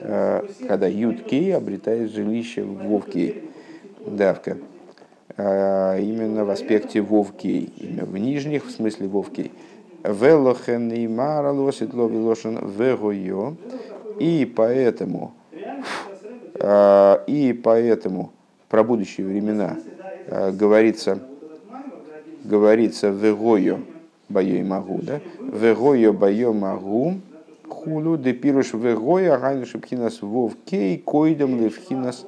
э, 0.00 0.42
когда 0.68 0.86
Юд 0.86 1.22
Кей 1.22 1.54
обретает 1.54 2.12
жилище 2.12 2.62
в 2.62 2.86
Вовкей. 2.86 3.44
Давка. 4.06 4.56
А, 5.36 5.98
именно 5.98 6.44
в 6.44 6.50
аспекте 6.50 7.00
вовкей, 7.00 7.72
в 7.78 8.16
нижних, 8.16 8.66
в 8.66 8.70
смысле 8.70 9.08
вовкей. 9.08 9.52
Велохен 10.02 10.90
и 10.92 11.06
маралосит 11.06 11.94
ловилошен 11.94 12.58
вегойо. 12.68 13.54
И 14.18 14.50
поэтому, 14.56 15.32
а, 16.58 17.22
и 17.26 17.52
поэтому 17.52 18.32
про 18.68 18.82
будущие 18.82 19.26
времена 19.26 19.76
а, 20.28 20.50
говорится, 20.50 21.20
говорится 22.44 23.08
вегойо 23.08 23.80
бою 24.28 24.64
могу, 24.64 25.00
да? 25.02 25.20
Вегойо 25.38 26.12
бою 26.12 26.54
могу, 26.54 27.14
хулу 27.68 28.16
де 28.16 28.32
пируш 28.32 28.74
вегойо 28.74 29.34
агайну 29.34 29.66
шипхинас 29.66 30.22
вовкей 30.22 30.98
койдам 30.98 31.60
левхинас 31.60 32.26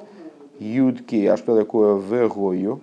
юдкей. 0.59 1.29
А 1.29 1.37
что 1.37 1.55
такое 1.55 1.99
вегойо? 1.99 2.79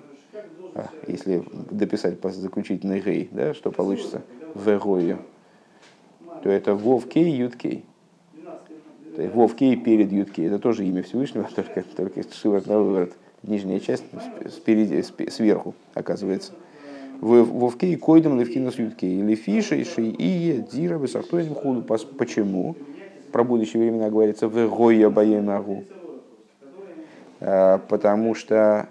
А, 0.74 0.90
если 1.06 1.42
дописать 1.70 2.18
заключительный 2.22 3.00
гей, 3.00 3.28
да, 3.32 3.54
что 3.54 3.70
получится 3.70 4.22
в 4.54 4.78
гою, 4.78 5.18
то 6.42 6.48
это 6.48 6.74
вов 6.74 7.08
кей, 7.08 7.30
ют 7.30 7.56
кей. 7.56 7.84
Вов 9.16 9.54
кей 9.56 9.76
перед 9.76 10.12
ют 10.12 10.30
кей. 10.30 10.46
Это 10.46 10.58
тоже 10.58 10.86
имя 10.86 11.02
Всевышнего, 11.02 11.48
только, 11.54 11.82
только 11.82 12.22
шиворот 12.32 12.66
на 12.66 12.78
выворот. 12.78 13.12
Нижняя 13.42 13.80
часть 13.80 14.04
спереди, 14.50 15.02
сверху 15.30 15.74
оказывается. 15.94 16.52
Вов 17.20 17.76
кей 17.76 17.96
койдем 17.96 18.38
левкинус 18.38 18.78
ют 18.78 18.94
кей. 18.94 19.20
Или 19.20 19.34
фиши, 19.34 19.84
ши 19.84 20.02
и 20.02 20.64
дира 20.72 20.98
высохтоем 20.98 21.54
худу. 21.54 21.82
Почему? 21.82 22.76
Про 23.32 23.44
будущее 23.44 23.82
времена 23.82 24.10
говорится 24.10 24.48
в 24.48 24.68
гоя 24.68 25.10
баемагу. 25.10 25.84
А, 27.40 27.78
потому 27.78 28.34
что 28.34 28.88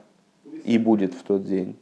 и 0.64 0.78
будет 0.78 1.14
в 1.14 1.24
тот 1.24 1.46
день. 1.46 1.76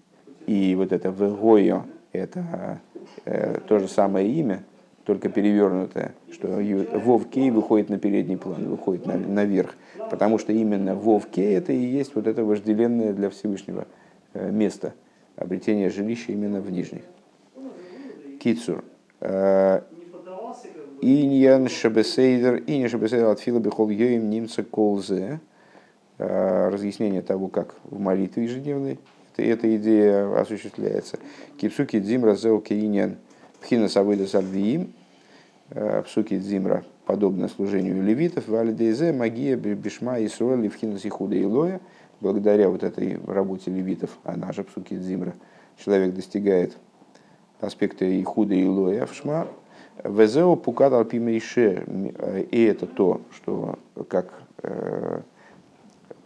И 0.45 0.75
вот 0.75 0.91
это 0.91 1.09
Вегойо, 1.09 1.85
это 2.11 2.79
э, 3.25 3.59
то 3.67 3.79
же 3.79 3.87
самое 3.87 4.31
имя, 4.31 4.63
только 5.03 5.29
перевернутое, 5.29 6.13
что 6.31 6.47
Вов 6.99 7.29
Кей 7.29 7.49
выходит 7.49 7.89
на 7.89 7.97
передний 7.97 8.37
план, 8.37 8.67
выходит 8.67 9.05
на, 9.05 9.15
наверх. 9.15 9.75
Потому 10.09 10.37
что 10.37 10.51
именно 10.51 10.95
Вов 10.95 11.27
Кей 11.27 11.55
это 11.55 11.71
и 11.71 11.77
есть 11.77 12.15
вот 12.15 12.27
это 12.27 12.43
вожделенное 12.43 13.13
для 13.13 13.29
Всевышнего 13.29 13.87
э, 14.33 14.51
место, 14.51 14.93
обретения 15.35 15.89
жилища 15.89 16.31
именно 16.31 16.59
в 16.61 16.69
нижних. 16.71 17.03
Кицур. 18.39 18.83
Э, 19.21 19.81
Иньян 21.01 21.69
Шабесейдер, 21.69 22.63
Иньян 22.67 22.89
Шабесейдер 22.89 23.27
от 23.27 23.39
Фила 23.39 23.59
Бехол 23.59 23.89
Йоим 23.89 24.29
Нимца 24.29 24.63
Колзе. 24.63 25.39
Э, 26.19 26.69
разъяснение 26.69 27.21
того, 27.21 27.47
как 27.47 27.75
в 27.83 27.99
молитве 27.99 28.45
ежедневной 28.45 28.99
эта 29.35 29.75
идея 29.77 30.41
осуществляется. 30.41 31.19
Кипсуки 31.57 31.99
дзимра 31.99 32.33
зеу 32.33 32.59
кейнен 32.59 33.17
пхина 33.61 33.87
савыда 33.87 34.25
сальвиим. 34.25 34.93
Э, 35.69 36.01
псуки 36.01 36.39
дзимра 36.39 36.83
подобно 37.05 37.47
служению 37.47 38.01
левитов. 38.01 38.47
Валидейзе 38.47 39.13
магия 39.13 39.55
бишма 39.55 40.17
и 40.17 40.27
сроли 40.27 40.69
вхина 40.69 40.97
сихуда 40.97 41.39
илоя. 41.39 41.79
Благодаря 42.19 42.69
вот 42.69 42.81
этой 42.81 43.19
работе 43.27 43.69
левитов, 43.69 44.17
она 44.23 44.51
же 44.53 44.63
псуки 44.63 44.95
дзимра, 44.95 45.35
человек 45.77 46.15
достигает 46.15 46.75
аспекта 47.61 48.05
и 48.05 48.23
худа 48.23 48.55
и 48.55 48.65
лоя 48.65 49.05
в 49.05 49.13
шма. 49.13 49.47
Везео 50.03 50.55
пукат 50.55 50.93
алпимейше. 50.93 51.83
Э, 52.17 52.41
и 52.41 52.63
это 52.63 52.87
то, 52.87 53.21
что 53.35 53.77
как 54.09 54.33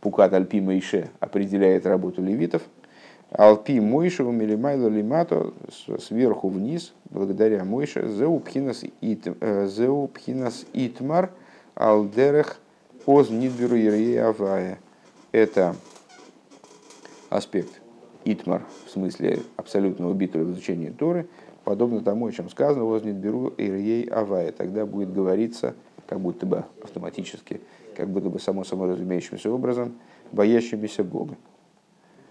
Пукат 0.01 0.33
Альпи 0.33 0.59
Мейше 0.59 1.09
определяет 1.19 1.85
работу 1.85 2.21
левитов. 2.23 2.63
Алпи 3.29 3.79
Мойше 3.79 4.23
Милимайло 4.23 4.89
Лимато 4.89 5.53
сверху 5.99 6.49
вниз, 6.49 6.93
благодаря 7.09 7.63
Мойше, 7.63 8.07
Зеупхинас 8.09 8.83
э, 8.83 9.65
Итмар 10.73 11.31
Алдерех 11.75 12.59
Оз 13.05 13.29
Нидберу 13.29 13.77
Авая. 14.27 14.79
Это 15.31 15.75
аспект 17.29 17.79
Итмар, 18.25 18.63
в 18.87 18.89
смысле 18.91 19.39
абсолютного 19.55 20.13
битвы 20.13 20.43
в 20.43 20.51
изучении 20.51 20.89
Торы, 20.89 21.27
подобно 21.63 22.01
тому, 22.01 22.25
о 22.27 22.31
чем 22.31 22.49
сказано, 22.49 22.85
Оз 22.85 23.03
Нидберу 23.03 23.53
Ирей 23.57 24.03
Авая. 24.05 24.51
Тогда 24.51 24.85
будет 24.85 25.13
говориться, 25.13 25.75
как 26.07 26.19
будто 26.19 26.45
бы 26.45 26.65
автоматически, 26.83 27.61
как 28.01 28.09
будто 28.09 28.29
бы 28.31 28.39
само 28.39 28.63
собой 28.63 28.89
разумеющимся 28.89 29.51
образом, 29.51 29.93
боящимися 30.31 31.03
Бога. 31.03 31.35